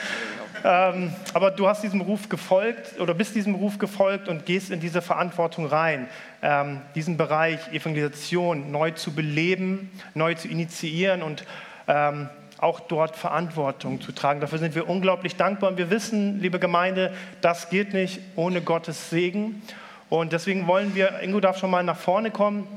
Ähm, 0.64 1.14
aber 1.34 1.52
du 1.52 1.68
hast 1.68 1.84
diesem 1.84 2.02
Ruf 2.02 2.30
gefolgt 2.30 3.00
oder 3.00 3.14
bist 3.14 3.36
diesem 3.36 3.56
Ruf 3.56 3.78
gefolgt 3.80 4.28
und 4.28 4.46
gehst 4.46 4.72
in 4.72 4.80
diese 4.80 5.02
Verantwortung 5.02 5.66
rein, 5.66 6.08
ähm, 6.42 6.82
diesen 6.96 7.18
Bereich 7.18 7.60
Evangelisation 7.74 8.72
neu 8.72 8.92
zu 8.92 9.14
beleben, 9.14 9.92
neu 10.14 10.36
zu 10.36 10.48
initiieren 10.48 11.24
und 11.24 11.46
ähm, 11.88 12.30
auch 12.58 12.80
dort 12.80 13.16
Verantwortung 13.16 14.02
zu 14.02 14.12
tragen. 14.12 14.40
Dafür 14.40 14.60
sind 14.60 14.76
wir 14.76 14.88
unglaublich 14.88 15.36
dankbar 15.36 15.72
und 15.72 15.78
wir 15.78 15.90
wissen, 15.90 16.40
liebe 16.40 16.60
Gemeinde, 16.60 17.12
das 17.42 17.70
geht 17.70 17.94
nicht 17.94 18.20
ohne 18.36 18.62
Gottes 18.62 19.10
Segen. 19.10 19.64
Und 20.10 20.32
deswegen 20.32 20.68
wollen 20.68 20.94
wir, 20.94 21.22
Ingo 21.22 21.40
darf 21.40 21.58
schon 21.58 21.72
mal 21.72 21.84
nach 21.84 21.98
vorne 21.98 22.30
kommen, 22.30 22.68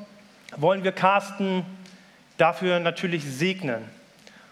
wollen 0.56 0.84
wir 0.84 0.92
Carsten 0.92 1.66
dafür 2.38 2.80
natürlich 2.80 3.24
segnen. 3.24 3.84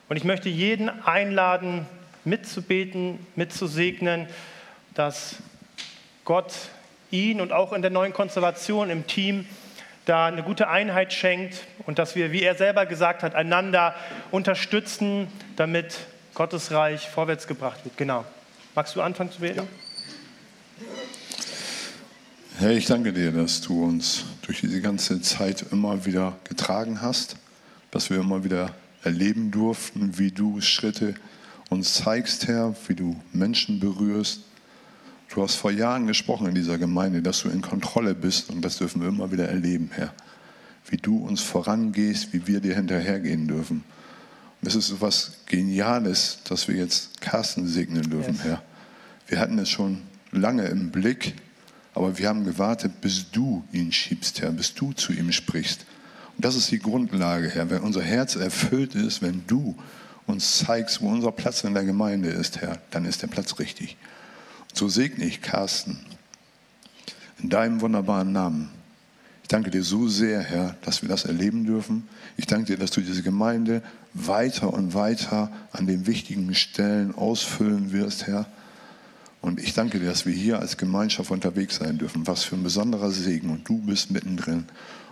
Und 0.08 0.16
ich 0.16 0.24
möchte 0.24 0.50
jeden 0.50 0.90
einladen, 1.06 1.86
mitzubeten, 2.24 3.18
mitzusegnen, 3.36 4.26
dass 4.94 5.36
Gott 6.24 6.52
ihn 7.10 7.40
und 7.40 7.52
auch 7.52 7.72
in 7.72 7.82
der 7.82 7.90
neuen 7.90 8.12
Konservation 8.12 8.90
im 8.90 9.06
Team 9.06 9.46
da 10.04 10.26
eine 10.26 10.42
gute 10.42 10.68
Einheit 10.68 11.12
schenkt 11.12 11.64
und 11.86 11.98
dass 11.98 12.16
wir, 12.16 12.32
wie 12.32 12.42
er 12.42 12.54
selber 12.54 12.86
gesagt 12.86 13.22
hat, 13.22 13.34
einander 13.34 13.94
unterstützen, 14.30 15.28
damit 15.56 15.94
Gottes 16.34 16.72
Reich 16.72 17.08
vorwärts 17.08 17.46
gebracht 17.46 17.84
wird. 17.84 17.96
Genau. 17.96 18.24
Magst 18.74 18.96
du 18.96 19.02
anfangen 19.02 19.30
zu 19.30 19.40
beten? 19.40 19.68
Herr, 22.58 22.70
ich 22.70 22.86
danke 22.86 23.12
dir, 23.12 23.32
dass 23.32 23.60
du 23.60 23.84
uns 23.84 24.24
durch 24.42 24.60
diese 24.60 24.80
ganze 24.80 25.20
Zeit 25.20 25.64
immer 25.72 26.04
wieder 26.06 26.36
getragen 26.44 27.02
hast, 27.02 27.36
dass 27.90 28.10
wir 28.10 28.18
immer 28.18 28.44
wieder 28.44 28.74
erleben 29.04 29.50
durften, 29.50 30.18
wie 30.18 30.30
du 30.30 30.60
Schritte 30.60 31.14
uns 31.72 31.94
zeigst, 31.94 32.46
Herr, 32.48 32.74
wie 32.86 32.94
du 32.94 33.16
Menschen 33.32 33.80
berührst. 33.80 34.42
Du 35.34 35.42
hast 35.42 35.54
vor 35.54 35.70
Jahren 35.70 36.06
gesprochen 36.06 36.46
in 36.46 36.54
dieser 36.54 36.76
Gemeinde, 36.76 37.22
dass 37.22 37.40
du 37.40 37.48
in 37.48 37.62
Kontrolle 37.62 38.14
bist 38.14 38.50
und 38.50 38.62
das 38.62 38.76
dürfen 38.76 39.00
wir 39.00 39.08
immer 39.08 39.32
wieder 39.32 39.48
erleben, 39.48 39.90
Herr. 39.94 40.12
Wie 40.88 40.98
du 40.98 41.16
uns 41.16 41.40
vorangehst, 41.40 42.32
wie 42.32 42.46
wir 42.46 42.60
dir 42.60 42.74
hinterhergehen 42.74 43.48
dürfen. 43.48 43.84
Und 44.60 44.68
es 44.68 44.74
ist 44.74 44.88
so 44.88 44.96
etwas 44.96 45.38
Geniales, 45.46 46.40
dass 46.44 46.68
wir 46.68 46.76
jetzt 46.76 47.20
Carsten 47.20 47.66
segnen 47.66 48.10
dürfen, 48.10 48.34
yes. 48.34 48.44
Herr. 48.44 48.62
Wir 49.26 49.40
hatten 49.40 49.58
es 49.58 49.70
schon 49.70 50.02
lange 50.30 50.64
im 50.66 50.90
Blick, 50.90 51.34
aber 51.94 52.18
wir 52.18 52.28
haben 52.28 52.44
gewartet, 52.44 53.00
bis 53.00 53.30
du 53.30 53.64
ihn 53.72 53.92
schiebst, 53.92 54.42
Herr, 54.42 54.50
bis 54.50 54.74
du 54.74 54.92
zu 54.92 55.12
ihm 55.12 55.32
sprichst. 55.32 55.86
Und 56.36 56.44
das 56.44 56.54
ist 56.54 56.70
die 56.70 56.78
Grundlage, 56.78 57.48
Herr. 57.48 57.70
Wenn 57.70 57.80
unser 57.80 58.02
Herz 58.02 58.36
erfüllt 58.36 58.94
ist, 58.94 59.22
wenn 59.22 59.42
du 59.46 59.74
uns 60.26 60.58
zeigst, 60.58 61.00
wo 61.02 61.08
unser 61.08 61.32
Platz 61.32 61.64
in 61.64 61.74
der 61.74 61.84
Gemeinde 61.84 62.28
ist, 62.28 62.60
Herr, 62.60 62.78
dann 62.90 63.04
ist 63.04 63.22
der 63.22 63.28
Platz 63.28 63.58
richtig. 63.58 63.96
Und 64.70 64.76
so 64.76 64.88
segne 64.88 65.24
ich 65.24 65.42
Carsten 65.42 65.98
in 67.42 67.48
deinem 67.48 67.80
wunderbaren 67.80 68.32
Namen. 68.32 68.70
Ich 69.42 69.48
danke 69.48 69.70
dir 69.70 69.82
so 69.82 70.08
sehr, 70.08 70.40
Herr, 70.40 70.76
dass 70.82 71.02
wir 71.02 71.08
das 71.08 71.24
erleben 71.24 71.64
dürfen. 71.64 72.08
Ich 72.36 72.46
danke 72.46 72.66
dir, 72.66 72.78
dass 72.78 72.92
du 72.92 73.00
diese 73.00 73.22
Gemeinde 73.22 73.82
weiter 74.14 74.72
und 74.72 74.94
weiter 74.94 75.50
an 75.72 75.86
den 75.86 76.06
wichtigen 76.06 76.54
Stellen 76.54 77.14
ausfüllen 77.14 77.92
wirst, 77.92 78.26
Herr. 78.26 78.46
Und 79.40 79.58
ich 79.58 79.74
danke 79.74 79.98
dir, 79.98 80.06
dass 80.06 80.24
wir 80.24 80.32
hier 80.32 80.60
als 80.60 80.76
Gemeinschaft 80.76 81.32
unterwegs 81.32 81.76
sein 81.76 81.98
dürfen. 81.98 82.26
Was 82.28 82.44
für 82.44 82.54
ein 82.54 82.62
besonderer 82.62 83.10
Segen. 83.10 83.50
Und 83.50 83.68
du 83.68 83.78
bist 83.78 84.12
mittendrin. 84.12 84.66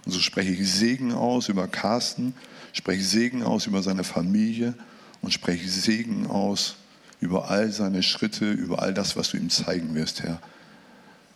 Und 0.06 0.12
so 0.12 0.20
spreche 0.20 0.52
ich 0.52 0.72
Segen 0.72 1.12
aus 1.12 1.48
über 1.48 1.66
Carsten, 1.66 2.34
spreche 2.72 3.02
Segen 3.02 3.42
aus 3.42 3.66
über 3.66 3.82
seine 3.82 4.04
Familie 4.04 4.74
und 5.22 5.32
spreche 5.32 5.68
Segen 5.68 6.26
aus 6.26 6.76
über 7.20 7.50
all 7.50 7.70
seine 7.70 8.02
Schritte, 8.02 8.50
über 8.50 8.82
all 8.82 8.94
das, 8.94 9.16
was 9.16 9.30
du 9.30 9.36
ihm 9.36 9.50
zeigen 9.50 9.94
wirst, 9.94 10.22
Herr. 10.22 10.40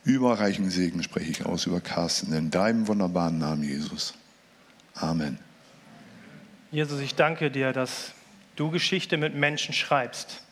Überreichen 0.05 0.71
Segen 0.71 1.03
spreche 1.03 1.31
ich 1.31 1.47
aus 1.47 1.67
über 1.67 1.81
Carsten 1.81 2.33
in 2.35 2.51
deinem 2.51 2.89
wunderbaren 2.89 3.39
Namen, 3.39 3.65
Jesus. 3.65 4.15
Amen. 4.95 5.39
Jesus, 6.71 7.01
ich 7.01 7.15
danke 7.15 7.51
dir, 7.51 7.73
dass 7.73 8.13
du 8.57 8.71
Geschichte 8.71 9.17
mit 9.17 9.35
Menschen 9.35 9.73
schreibst 9.73 10.44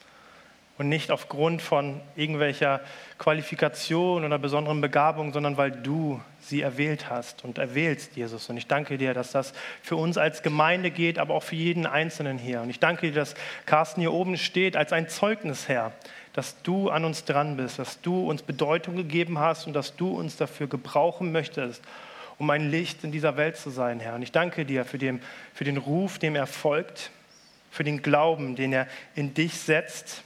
und 0.79 0.89
nicht 0.89 1.11
aufgrund 1.11 1.61
von 1.61 2.01
irgendwelcher 2.17 2.81
Qualifikation 3.19 4.25
oder 4.25 4.39
besonderen 4.39 4.81
Begabung, 4.81 5.33
sondern 5.33 5.57
weil 5.57 5.71
du 5.71 6.21
sie 6.41 6.63
erwählt 6.63 7.11
hast 7.11 7.45
und 7.45 7.59
erwählst, 7.59 8.17
Jesus. 8.17 8.49
Und 8.49 8.57
ich 8.57 8.67
danke 8.67 8.97
dir, 8.97 9.15
dass 9.15 9.33
das 9.33 9.53
für 9.83 9.97
uns 9.97 10.17
als 10.17 10.43
Gemeinde 10.43 10.91
geht, 10.91 11.19
aber 11.19 11.35
auch 11.35 11.43
für 11.43 11.57
jeden 11.57 11.87
Einzelnen 11.87 12.39
hier. 12.39 12.63
Und 12.63 12.71
ich 12.71 12.81
danke 12.81 13.09
dir, 13.09 13.15
dass 13.15 13.35
Carsten 13.67 14.01
hier 14.01 14.13
oben 14.13 14.37
steht 14.39 14.77
als 14.77 14.93
ein 14.93 15.09
Zeugnis, 15.09 15.69
Herr, 15.69 15.93
dass 16.33 16.63
du 16.63 16.89
an 16.89 17.05
uns 17.05 17.25
dran 17.25 17.57
bist, 17.59 17.79
dass 17.79 18.01
du 18.01 18.29
uns 18.29 18.43
Bedeutung 18.43 18.97
gegeben 18.97 19.39
hast 19.39 19.67
und 19.67 19.75
dass 19.75 19.95
du 19.95 20.09
uns 20.09 20.37
dafür 20.37 20.69
gebrauchen 20.69 21.33
möchtest, 21.33 21.83
um 22.39 22.49
ein 22.49 22.71
Licht 22.71 23.05
in 23.05 23.13
dieser 23.13 23.37
Welt 23.37 23.59
zu 23.59 23.69
sein, 23.69 24.01
Herr. 24.01 24.15
Und 24.15 24.23
ich 24.23 24.33
danke 24.33 24.65
dir 24.65 24.87
für 24.87 24.99
den, 24.99 25.21
für 25.53 25.65
den 25.65 25.77
Ruf, 25.77 26.19
dem 26.19 26.35
er 26.35 26.47
folgt, 26.47 27.11
für 27.71 27.85
den 27.85 28.03
Glauben, 28.03 28.57
den 28.57 28.73
er 28.73 28.89
in 29.15 29.35
dich 29.35 29.55
setzt 29.55 30.25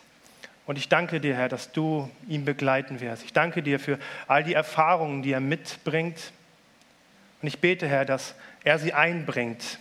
und 0.66 0.78
ich 0.78 0.88
danke 0.88 1.20
dir, 1.20 1.36
Herr, 1.36 1.48
dass 1.48 1.70
du 1.70 2.10
ihn 2.28 2.44
begleiten 2.44 3.00
wirst. 3.00 3.22
Ich 3.22 3.32
danke 3.32 3.62
dir 3.62 3.78
für 3.78 3.98
all 4.26 4.42
die 4.42 4.54
Erfahrungen, 4.54 5.22
die 5.22 5.32
er 5.32 5.40
mitbringt. 5.40 6.32
Und 7.40 7.48
ich 7.48 7.60
bete, 7.60 7.86
Herr, 7.86 8.04
dass 8.04 8.34
er 8.64 8.80
sie 8.80 8.92
einbringt. 8.92 9.78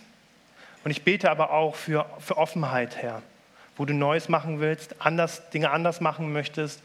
Und 0.84 0.92
ich 0.92 1.02
bete 1.02 1.30
aber 1.30 1.50
auch 1.50 1.74
für, 1.74 2.06
für 2.20 2.36
Offenheit, 2.36 2.96
Herr, 2.96 3.22
wo 3.76 3.84
du 3.84 3.94
Neues 3.94 4.28
machen 4.28 4.60
willst, 4.60 4.94
anders, 5.00 5.50
Dinge 5.50 5.70
anders 5.70 6.00
machen 6.00 6.32
möchtest, 6.32 6.80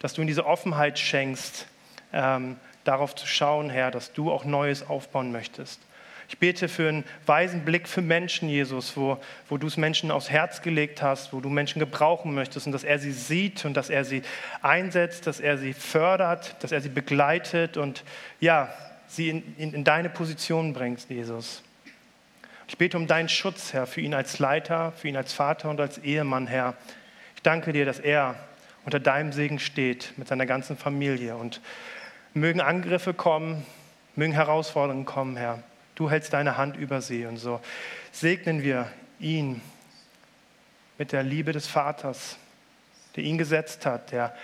dass 0.00 0.12
du 0.12 0.20
in 0.20 0.26
diese 0.26 0.44
Offenheit 0.44 0.98
schenkst, 0.98 1.66
ähm, 2.12 2.58
darauf 2.84 3.14
zu 3.14 3.26
schauen, 3.26 3.70
Herr, 3.70 3.90
dass 3.90 4.12
du 4.12 4.30
auch 4.30 4.44
Neues 4.44 4.86
aufbauen 4.86 5.32
möchtest. 5.32 5.80
Ich 6.28 6.38
bete 6.38 6.68
für 6.68 6.88
einen 6.88 7.04
weisen 7.24 7.64
Blick 7.64 7.86
für 7.86 8.02
Menschen, 8.02 8.48
Jesus, 8.48 8.96
wo, 8.96 9.18
wo 9.48 9.58
du 9.58 9.66
es 9.66 9.76
Menschen 9.76 10.10
aufs 10.10 10.28
Herz 10.28 10.60
gelegt 10.60 11.00
hast, 11.00 11.32
wo 11.32 11.40
du 11.40 11.48
Menschen 11.48 11.78
gebrauchen 11.78 12.34
möchtest 12.34 12.66
und 12.66 12.72
dass 12.72 12.84
er 12.84 12.98
sie 12.98 13.12
sieht 13.12 13.64
und 13.64 13.74
dass 13.74 13.90
er 13.90 14.04
sie 14.04 14.22
einsetzt, 14.60 15.26
dass 15.26 15.38
er 15.38 15.56
sie 15.56 15.72
fördert, 15.72 16.56
dass 16.60 16.72
er 16.72 16.80
sie 16.80 16.88
begleitet 16.88 17.76
und 17.76 18.02
ja, 18.40 18.72
sie 19.06 19.28
in, 19.28 19.54
in, 19.56 19.74
in 19.74 19.84
deine 19.84 20.08
Position 20.08 20.72
bringt, 20.72 21.08
Jesus. 21.08 21.62
Ich 22.68 22.76
bete 22.76 22.96
um 22.96 23.06
deinen 23.06 23.28
Schutz, 23.28 23.72
Herr, 23.72 23.86
für 23.86 24.00
ihn 24.00 24.12
als 24.12 24.40
Leiter, 24.40 24.92
für 24.92 25.06
ihn 25.06 25.16
als 25.16 25.32
Vater 25.32 25.70
und 25.70 25.80
als 25.80 25.98
Ehemann, 25.98 26.48
Herr. 26.48 26.74
Ich 27.36 27.42
danke 27.42 27.72
dir, 27.72 27.84
dass 27.84 28.00
er 28.00 28.34
unter 28.84 28.98
deinem 28.98 29.32
Segen 29.32 29.60
steht 29.60 30.12
mit 30.16 30.26
seiner 30.26 30.46
ganzen 30.46 30.76
Familie 30.76 31.36
und 31.36 31.60
mögen 32.34 32.60
Angriffe 32.60 33.14
kommen, 33.14 33.64
mögen 34.16 34.32
Herausforderungen 34.32 35.04
kommen, 35.04 35.36
Herr. 35.36 35.62
Du 35.96 36.10
hältst 36.10 36.32
deine 36.32 36.56
Hand 36.56 36.76
über 36.76 37.00
sie 37.00 37.26
und 37.26 37.38
so 37.38 37.60
segnen 38.12 38.62
wir 38.62 38.90
ihn 39.18 39.62
mit 40.98 41.10
der 41.12 41.22
Liebe 41.22 41.52
des 41.52 41.66
Vaters, 41.66 42.36
der 43.16 43.24
ihn 43.24 43.38
gesetzt 43.38 43.86
hat, 43.86 44.12
der, 44.12 44.34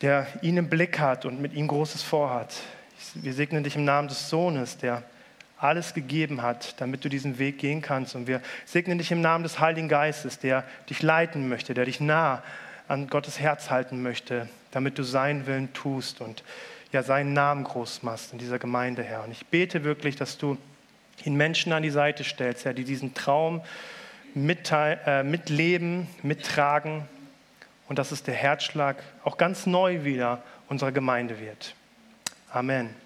der 0.00 0.26
ihn 0.40 0.56
im 0.56 0.68
Blick 0.68 1.00
hat 1.00 1.24
und 1.24 1.40
mit 1.40 1.52
ihm 1.52 1.66
Großes 1.66 2.02
vorhat. 2.02 2.54
Wir 3.14 3.34
segnen 3.34 3.64
dich 3.64 3.74
im 3.74 3.84
Namen 3.84 4.06
des 4.06 4.30
Sohnes, 4.30 4.78
der 4.78 5.02
alles 5.58 5.94
gegeben 5.94 6.42
hat, 6.42 6.80
damit 6.80 7.04
du 7.04 7.08
diesen 7.08 7.40
Weg 7.40 7.58
gehen 7.58 7.82
kannst. 7.82 8.14
Und 8.14 8.28
wir 8.28 8.40
segnen 8.64 8.98
dich 8.98 9.10
im 9.10 9.20
Namen 9.20 9.42
des 9.42 9.58
Heiligen 9.58 9.88
Geistes, 9.88 10.38
der 10.38 10.64
dich 10.88 11.02
leiten 11.02 11.48
möchte, 11.48 11.74
der 11.74 11.86
dich 11.86 12.00
nah 12.00 12.42
an 12.86 13.08
Gottes 13.08 13.40
Herz 13.40 13.70
halten 13.70 14.02
möchte, 14.02 14.48
damit 14.70 14.98
du 14.98 15.02
seinen 15.02 15.46
Willen 15.46 15.72
tust. 15.72 16.20
Und 16.20 16.44
ja, 16.92 17.02
seinen 17.02 17.32
Namen 17.32 17.64
groß 17.64 18.02
machst 18.02 18.32
in 18.32 18.38
dieser 18.38 18.58
Gemeinde, 18.58 19.02
Herr. 19.02 19.24
Und 19.24 19.32
ich 19.32 19.46
bete 19.46 19.82
wirklich, 19.82 20.16
dass 20.16 20.38
du 20.38 20.58
ihn 21.24 21.34
Menschen 21.36 21.72
an 21.72 21.82
die 21.82 21.90
Seite 21.90 22.22
stellst, 22.22 22.64
Herr, 22.64 22.74
die 22.74 22.84
diesen 22.84 23.14
Traum 23.14 23.62
äh, 24.34 25.22
mitleben, 25.22 26.06
mittragen 26.22 27.08
und 27.88 27.98
dass 27.98 28.12
es 28.12 28.22
der 28.22 28.34
Herzschlag 28.34 28.96
auch 29.24 29.36
ganz 29.36 29.66
neu 29.66 30.04
wieder 30.04 30.42
unserer 30.68 30.92
Gemeinde 30.92 31.40
wird. 31.40 31.74
Amen. 32.50 33.01